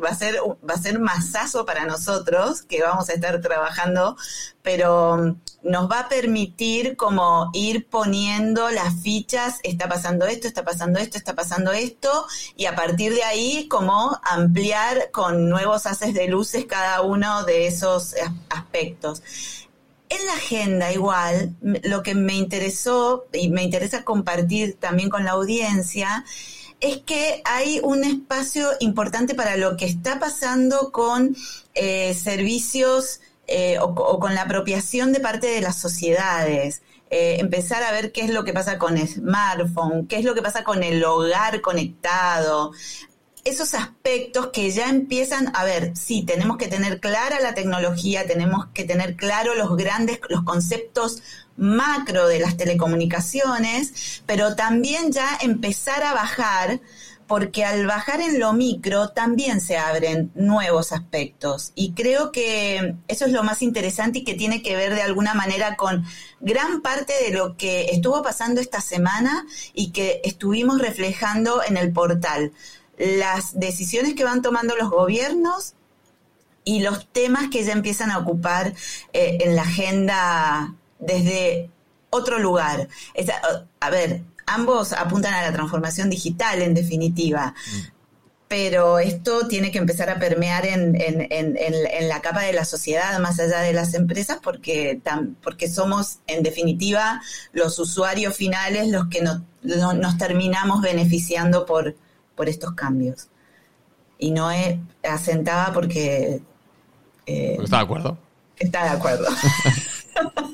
va 0.02 0.08
a 0.08 0.14
ser 0.14 0.36
va 0.36 0.74
a 0.74 0.78
ser 0.78 0.98
masazo 0.98 1.64
para 1.66 1.84
nosotros 1.84 2.62
que 2.62 2.82
vamos 2.82 3.08
a 3.10 3.12
estar 3.12 3.40
trabajando, 3.40 4.16
pero 4.62 5.36
nos 5.62 5.90
va 5.90 6.00
a 6.00 6.08
permitir 6.08 6.96
como 6.96 7.50
ir 7.52 7.86
poniendo 7.88 8.70
las 8.70 8.94
fichas, 9.02 9.58
está 9.62 9.88
pasando 9.88 10.26
esto, 10.26 10.48
está 10.48 10.64
pasando 10.64 10.98
esto, 10.98 11.18
está 11.18 11.34
pasando 11.34 11.72
esto, 11.72 12.26
y 12.56 12.66
a 12.66 12.74
partir 12.74 13.14
de 13.14 13.24
ahí 13.24 13.68
como 13.68 14.18
ampliar 14.22 15.10
con 15.10 15.48
nuevos 15.48 15.86
haces 15.86 16.14
de 16.14 16.28
luces 16.28 16.64
cada 16.66 17.02
uno 17.02 17.44
de 17.44 17.66
esos 17.66 18.14
aspectos. 18.48 19.22
En 20.10 20.26
la 20.26 20.34
agenda 20.34 20.92
igual, 20.92 21.54
lo 21.84 22.02
que 22.02 22.16
me 22.16 22.34
interesó 22.34 23.26
y 23.32 23.48
me 23.48 23.62
interesa 23.62 24.04
compartir 24.04 24.74
también 24.74 25.08
con 25.08 25.24
la 25.24 25.30
audiencia 25.32 26.24
es 26.80 26.98
que 26.98 27.42
hay 27.44 27.80
un 27.84 28.02
espacio 28.02 28.70
importante 28.80 29.36
para 29.36 29.56
lo 29.56 29.76
que 29.76 29.84
está 29.84 30.18
pasando 30.18 30.90
con 30.90 31.36
eh, 31.74 32.12
servicios 32.14 33.20
eh, 33.46 33.78
o, 33.80 34.18
con 34.18 34.34
la 34.34 34.42
apropiación 34.42 35.12
de 35.12 35.20
parte 35.20 35.46
de 35.46 35.60
las 35.60 35.78
sociedades. 35.78 36.82
Eh, 37.10 37.36
empezar 37.38 37.82
a 37.84 37.92
ver 37.92 38.10
qué 38.10 38.22
es 38.22 38.30
lo 38.30 38.44
que 38.44 38.52
pasa 38.52 38.78
con 38.78 38.98
smartphone, 38.98 40.08
qué 40.08 40.16
es 40.16 40.24
lo 40.24 40.34
que 40.34 40.42
pasa 40.42 40.64
con 40.64 40.82
el 40.82 41.04
hogar 41.04 41.60
conectado. 41.60 42.72
Esos 43.44 43.74
aspectos 43.74 44.48
que 44.48 44.70
ya 44.70 44.88
empiezan 44.88 45.54
a 45.54 45.64
ver, 45.64 45.92
sí, 45.96 46.22
tenemos 46.22 46.56
que 46.56 46.68
tener 46.68 47.00
clara 47.00 47.40
la 47.40 47.54
tecnología, 47.54 48.26
tenemos 48.26 48.66
que 48.74 48.84
tener 48.84 49.16
claro 49.16 49.54
los 49.54 49.76
grandes, 49.76 50.20
los 50.28 50.42
conceptos 50.42 51.22
macro 51.56 52.26
de 52.26 52.40
las 52.40 52.56
telecomunicaciones, 52.56 54.22
pero 54.26 54.56
también 54.56 55.12
ya 55.12 55.38
empezar 55.42 56.02
a 56.02 56.14
bajar 56.14 56.80
porque 57.30 57.64
al 57.64 57.86
bajar 57.86 58.20
en 58.20 58.40
lo 58.40 58.52
micro 58.54 59.10
también 59.10 59.60
se 59.60 59.76
abren 59.76 60.32
nuevos 60.34 60.90
aspectos. 60.90 61.70
Y 61.76 61.92
creo 61.92 62.32
que 62.32 62.96
eso 63.06 63.24
es 63.24 63.30
lo 63.30 63.44
más 63.44 63.62
interesante 63.62 64.18
y 64.18 64.24
que 64.24 64.34
tiene 64.34 64.62
que 64.62 64.74
ver 64.74 64.96
de 64.96 65.02
alguna 65.02 65.32
manera 65.34 65.76
con 65.76 66.04
gran 66.40 66.82
parte 66.82 67.12
de 67.24 67.30
lo 67.30 67.56
que 67.56 67.90
estuvo 67.92 68.20
pasando 68.24 68.60
esta 68.60 68.80
semana 68.80 69.46
y 69.72 69.92
que 69.92 70.20
estuvimos 70.24 70.80
reflejando 70.80 71.62
en 71.62 71.76
el 71.76 71.92
portal. 71.92 72.50
Las 73.00 73.58
decisiones 73.58 74.14
que 74.14 74.24
van 74.24 74.42
tomando 74.42 74.76
los 74.76 74.90
gobiernos 74.90 75.74
y 76.64 76.80
los 76.80 77.08
temas 77.08 77.48
que 77.50 77.64
ya 77.64 77.72
empiezan 77.72 78.10
a 78.10 78.18
ocupar 78.18 78.74
eh, 79.12 79.38
en 79.40 79.56
la 79.56 79.62
agenda 79.62 80.74
desde 80.98 81.70
otro 82.10 82.38
lugar. 82.38 82.88
a 83.80 83.90
ver, 83.90 84.22
ambos 84.46 84.92
apuntan 84.92 85.32
a 85.32 85.42
la 85.42 85.52
transformación 85.52 86.10
digital 86.10 86.60
en 86.60 86.74
definitiva. 86.74 87.54
Pero 88.48 88.98
esto 88.98 89.46
tiene 89.46 89.70
que 89.70 89.78
empezar 89.78 90.10
a 90.10 90.18
permear 90.18 90.66
en, 90.66 92.08
la 92.08 92.20
capa 92.20 92.42
de 92.42 92.52
la 92.52 92.64
sociedad, 92.64 93.16
más 93.20 93.38
allá 93.38 93.60
de 93.60 93.72
las 93.72 93.94
empresas, 93.94 94.38
porque, 94.42 95.00
porque 95.40 95.68
somos, 95.68 96.18
en 96.26 96.42
definitiva, 96.42 97.22
los 97.52 97.78
usuarios 97.78 98.36
finales 98.36 98.88
los 98.88 99.06
que 99.06 99.22
nos 99.22 100.18
terminamos 100.18 100.82
beneficiando 100.82 101.64
por, 101.64 101.94
por 102.40 102.48
estos 102.48 102.72
cambios. 102.72 103.28
Y 104.16 104.30
no 104.30 104.48
asentaba 105.02 105.74
porque... 105.74 106.40
Eh, 107.26 107.58
está 107.62 107.76
de 107.76 107.82
acuerdo. 107.82 108.16
Está 108.56 108.84
de 108.84 108.88
acuerdo. 108.88 109.26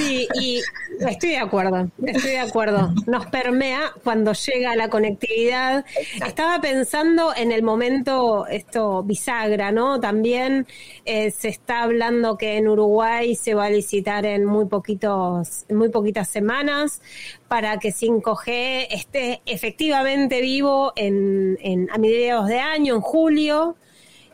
Sí, 0.00 0.28
y 0.40 0.62
estoy 1.00 1.30
de 1.30 1.38
acuerdo, 1.38 1.90
estoy 2.04 2.30
de 2.30 2.38
acuerdo. 2.38 2.94
Nos 3.06 3.26
permea 3.26 3.92
cuando 4.02 4.32
llega 4.32 4.74
la 4.76 4.88
conectividad. 4.88 5.84
Estaba 6.26 6.60
pensando 6.60 7.34
en 7.36 7.52
el 7.52 7.62
momento, 7.62 8.46
esto 8.46 9.02
bisagra, 9.02 9.72
¿no? 9.72 10.00
También 10.00 10.66
eh, 11.04 11.30
se 11.30 11.48
está 11.48 11.82
hablando 11.82 12.38
que 12.38 12.56
en 12.56 12.68
Uruguay 12.68 13.34
se 13.34 13.54
va 13.54 13.66
a 13.66 13.70
licitar 13.70 14.24
en 14.24 14.46
muy 14.46 14.66
poquitos, 14.66 15.66
en 15.68 15.76
muy 15.76 15.90
poquitas 15.90 16.28
semanas 16.28 17.02
para 17.46 17.78
que 17.78 17.90
5G 17.90 18.86
esté 18.90 19.42
efectivamente 19.44 20.40
vivo 20.40 20.92
en, 20.96 21.58
en 21.60 21.90
a 21.90 21.98
mediados 21.98 22.48
de 22.48 22.58
año, 22.58 22.94
en 22.94 23.00
julio. 23.02 23.76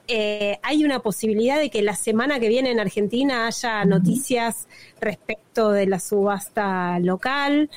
Eh, 0.09 0.59
hay 0.63 0.85
una 0.85 1.01
posibilidad 1.01 1.59
de 1.59 1.69
que 1.69 1.83
la 1.83 1.97
semana 1.97 2.39
que 2.39 2.49
viene 2.49 2.71
en 2.71 2.79
Argentina 2.79 3.47
haya 3.47 3.85
noticias 3.85 4.69
respecto 5.01 5.73
de 5.73 5.87
la 5.87 5.99
subasta 5.99 6.99
local. 7.01 7.71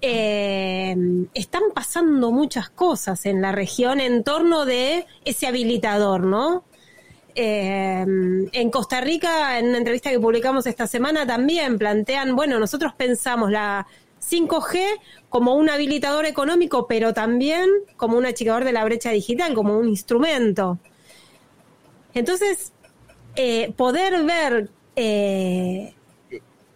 Eh, 0.00 0.96
están 1.34 1.62
pasando 1.74 2.30
muchas 2.30 2.70
cosas 2.70 3.26
en 3.26 3.42
la 3.42 3.52
región 3.52 4.00
en 4.00 4.22
torno 4.22 4.64
de 4.64 5.06
ese 5.24 5.46
habilitador, 5.46 6.24
¿no? 6.24 6.64
Eh, 7.34 8.04
en 8.52 8.70
Costa 8.70 9.00
Rica, 9.00 9.58
en 9.58 9.68
una 9.68 9.78
entrevista 9.78 10.10
que 10.10 10.20
publicamos 10.20 10.66
esta 10.66 10.86
semana, 10.86 11.26
también 11.26 11.78
plantean, 11.78 12.36
bueno, 12.36 12.60
nosotros 12.60 12.92
pensamos 12.94 13.50
la 13.50 13.86
5G 14.20 14.80
como 15.28 15.56
un 15.56 15.68
habilitador 15.68 16.26
económico, 16.26 16.86
pero 16.86 17.12
también 17.12 17.68
como 17.96 18.16
un 18.16 18.26
achicador 18.26 18.64
de 18.64 18.72
la 18.72 18.84
brecha 18.84 19.10
digital, 19.10 19.54
como 19.54 19.76
un 19.76 19.88
instrumento. 19.88 20.78
Entonces, 22.14 22.72
eh, 23.36 23.72
poder 23.76 24.22
ver 24.24 24.70
eh, 24.96 25.94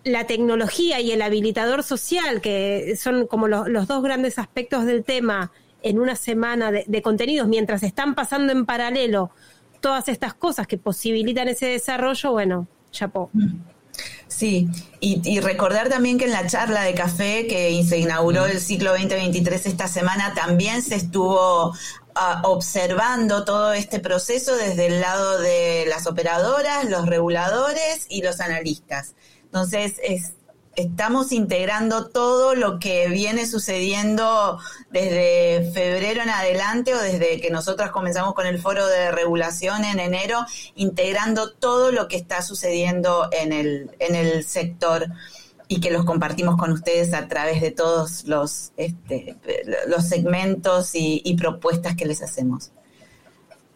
la 0.05 0.27
tecnología 0.27 1.01
y 1.01 1.12
el 1.12 1.22
habilitador 1.22 1.83
social, 1.83 2.40
que 2.40 2.96
son 3.01 3.27
como 3.27 3.48
los 3.48 3.87
dos 3.87 4.03
grandes 4.03 4.38
aspectos 4.38 4.85
del 4.85 5.05
tema 5.05 5.53
en 5.83 5.98
una 5.98 6.16
semana 6.16 6.72
de, 6.72 7.03
contenidos, 7.03 7.46
mientras 7.46 7.83
están 7.83 8.14
pasando 8.14 8.53
en 8.53 8.66
paralelo 8.66 9.31
todas 9.81 10.09
estas 10.09 10.35
cosas 10.35 10.66
que 10.66 10.77
posibilitan 10.77 11.48
ese 11.48 11.66
desarrollo, 11.66 12.33
bueno, 12.33 12.66
chapó. 12.90 13.31
Sí, 14.27 14.68
y, 15.01 15.40
recordar 15.40 15.88
también 15.88 16.18
que 16.18 16.24
en 16.27 16.33
la 16.33 16.46
charla 16.46 16.83
de 16.83 16.94
café 16.94 17.46
que 17.46 17.83
se 17.85 17.98
inauguró 17.98 18.46
el 18.46 18.61
ciclo 18.61 18.90
2023 18.90 19.66
esta 19.66 19.88
semana 19.88 20.35
también 20.35 20.83
se 20.83 20.96
estuvo 20.96 21.74
observando 22.44 23.44
todo 23.44 23.72
este 23.72 24.00
proceso 24.00 24.57
desde 24.57 24.87
el 24.87 25.00
lado 25.00 25.38
de 25.38 25.85
las 25.88 26.07
operadoras, 26.07 26.88
los 26.88 27.07
reguladores 27.07 28.07
y 28.09 28.22
los 28.22 28.40
analistas. 28.40 29.14
Entonces, 29.44 29.94
es, 30.02 30.33
estamos 30.78 31.33
integrando 31.33 32.09
todo 32.09 32.54
lo 32.54 32.78
que 32.78 33.09
viene 33.09 33.46
sucediendo 33.46 34.61
desde 34.90 35.72
febrero 35.72 36.22
en 36.22 36.31
adelante 36.31 36.94
o 36.94 36.98
desde 36.98 37.40
que 37.40 37.50
nosotros 37.50 37.90
comenzamos 37.90 38.35
con 38.35 38.46
el 38.46 38.61
foro 38.61 38.87
de 38.87 39.11
regulación 39.11 39.85
en 39.85 39.98
enero, 39.98 40.46
integrando 40.76 41.52
todo 41.52 41.90
lo 41.90 42.07
que 42.07 42.16
está 42.16 42.42
sucediendo 42.42 43.28
en 43.33 43.52
el, 43.52 43.90
en 43.98 44.14
el 44.14 44.44
sector 44.44 45.07
y 45.68 45.81
que 45.81 45.90
los 45.90 46.04
compartimos 46.07 46.57
con 46.57 46.72
ustedes 46.72 47.12
a 47.12 47.28
través 47.28 47.61
de 47.61 47.70
todos 47.70 48.24
los, 48.24 48.72
este, 48.78 49.37
los 49.87 50.09
segmentos 50.09 50.90
y, 50.94 51.35
propuestas 51.38 51.94
que 51.94 52.07
les 52.07 52.22
hacemos. 52.22 52.72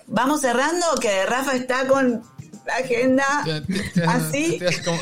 Vamos 0.06 0.40
cerrando, 0.40 0.86
que 1.00 1.26
Rafa 1.26 1.54
está 1.54 1.86
con 1.86 2.22
la 2.66 2.76
agenda 2.76 3.24
así. 4.06 4.58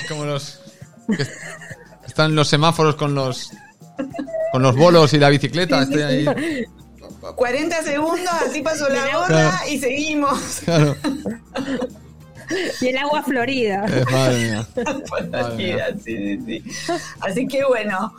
Como, 0.08 0.24
los... 0.24 0.60
están 2.06 2.34
los 2.34 2.48
semáforos 2.48 2.96
con 2.96 3.14
los 3.14 3.52
con 4.52 4.62
los 4.62 4.76
bolos 4.76 5.12
y 5.12 5.18
la 5.18 5.28
bicicleta. 5.28 5.82
Estoy 5.82 6.02
ahí. 6.02 6.26
40 7.36 7.82
segundos, 7.82 8.32
así 8.46 8.62
pasó 8.62 8.88
la 8.88 9.18
hora 9.18 9.60
y 9.68 9.78
seguimos. 9.78 10.60
Claro. 10.64 10.96
Y 12.80 12.88
el 12.88 12.98
agua 12.98 13.22
florida. 13.22 13.84
Así 17.20 17.46
que 17.48 17.64
bueno, 17.64 18.12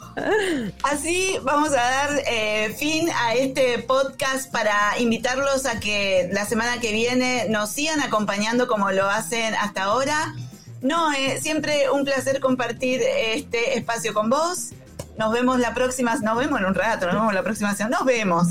así 0.83 1.37
vamos 1.43 1.71
a 1.71 1.75
dar 1.75 2.09
eh, 2.27 2.73
fin 2.77 3.09
a 3.09 3.33
este 3.35 3.79
podcast 3.79 4.51
para 4.51 4.99
invitarlos 4.99 5.65
a 5.65 5.79
que 5.79 6.29
la 6.31 6.45
semana 6.45 6.79
que 6.79 6.91
viene 6.91 7.47
nos 7.49 7.71
sigan 7.71 8.01
acompañando 8.01 8.67
como 8.67 8.91
lo 8.91 9.09
hacen 9.09 9.53
hasta 9.55 9.83
ahora. 9.83 10.33
No, 10.81 11.11
eh, 11.13 11.39
siempre 11.41 11.89
un 11.91 12.05
placer 12.05 12.39
compartir 12.39 13.01
este 13.01 13.77
espacio 13.77 14.13
con 14.13 14.29
vos. 14.29 14.71
Nos 15.17 15.31
vemos 15.31 15.59
la 15.59 15.73
próxima, 15.73 16.15
nos 16.15 16.37
vemos 16.37 16.59
en 16.59 16.65
un 16.65 16.73
rato, 16.73 17.05
nos 17.05 17.15
vemos 17.15 17.33
la 17.33 17.43
próxima 17.43 17.75
semana, 17.75 17.97
nos 17.97 18.05
vemos. 18.05 18.47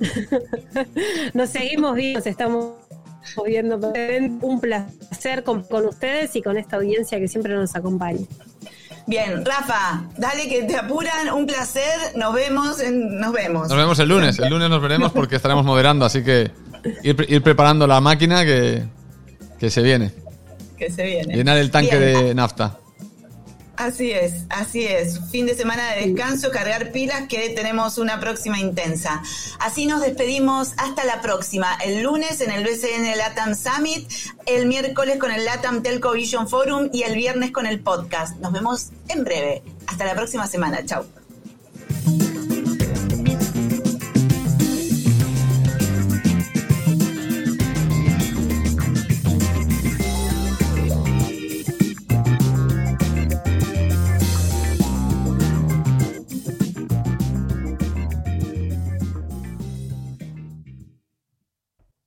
nos 1.34 1.50
seguimos 1.50 1.94
vivos, 1.94 2.26
estamos 2.26 2.74
viendo. 3.46 3.92
Un 4.40 4.60
placer 4.60 5.44
con, 5.44 5.64
ustedes 5.86 6.36
y 6.36 6.42
con 6.42 6.56
esta 6.56 6.76
audiencia 6.76 7.18
que 7.18 7.28
siempre 7.28 7.54
nos 7.54 7.74
acompaña. 7.74 8.26
Bien, 9.06 9.44
Rafa, 9.44 10.04
dale 10.18 10.48
que 10.48 10.62
te 10.64 10.76
apuran, 10.76 11.30
un 11.34 11.46
placer, 11.46 12.16
nos 12.16 12.34
vemos, 12.34 12.78
nos 12.92 13.32
vemos. 13.32 13.68
Nos 13.68 13.76
vemos 13.76 13.98
el 13.98 14.08
lunes, 14.08 14.38
el 14.38 14.50
lunes 14.50 14.68
nos 14.68 14.80
veremos 14.80 15.10
porque 15.12 15.36
estaremos 15.36 15.64
moderando, 15.64 16.04
así 16.04 16.22
que 16.22 16.50
ir, 17.02 17.42
preparando 17.42 17.86
la 17.86 18.00
máquina 18.00 18.44
que, 18.44 18.84
que 19.58 19.70
se 19.70 19.82
viene. 19.82 20.12
Que 20.78 20.90
se 20.90 21.04
viene. 21.04 21.34
Llenar 21.34 21.58
el 21.58 21.70
tanque 21.70 21.98
de 21.98 22.34
nafta. 22.34 22.78
Así 23.80 24.10
es, 24.10 24.44
así 24.50 24.84
es. 24.84 25.18
Fin 25.30 25.46
de 25.46 25.54
semana 25.54 25.92
de 25.92 26.08
descanso, 26.08 26.50
cargar 26.50 26.92
pilas, 26.92 27.28
que 27.28 27.48
tenemos 27.48 27.96
una 27.96 28.20
próxima 28.20 28.60
intensa. 28.60 29.22
Así 29.58 29.86
nos 29.86 30.02
despedimos 30.02 30.74
hasta 30.76 31.02
la 31.04 31.22
próxima. 31.22 31.78
El 31.82 32.02
lunes 32.02 32.42
en 32.42 32.50
el 32.50 32.62
BCN 32.62 33.16
Latam 33.16 33.54
Summit, 33.54 34.06
el 34.44 34.66
miércoles 34.66 35.18
con 35.18 35.32
el 35.32 35.46
Latam 35.46 35.82
Telco 35.82 36.12
Vision 36.12 36.46
Forum 36.46 36.90
y 36.92 37.04
el 37.04 37.14
viernes 37.14 37.52
con 37.52 37.64
el 37.64 37.80
podcast. 37.80 38.36
Nos 38.36 38.52
vemos 38.52 38.90
en 39.08 39.24
breve. 39.24 39.62
Hasta 39.86 40.04
la 40.04 40.14
próxima 40.14 40.46
semana. 40.46 40.84
Chau. 40.84 41.06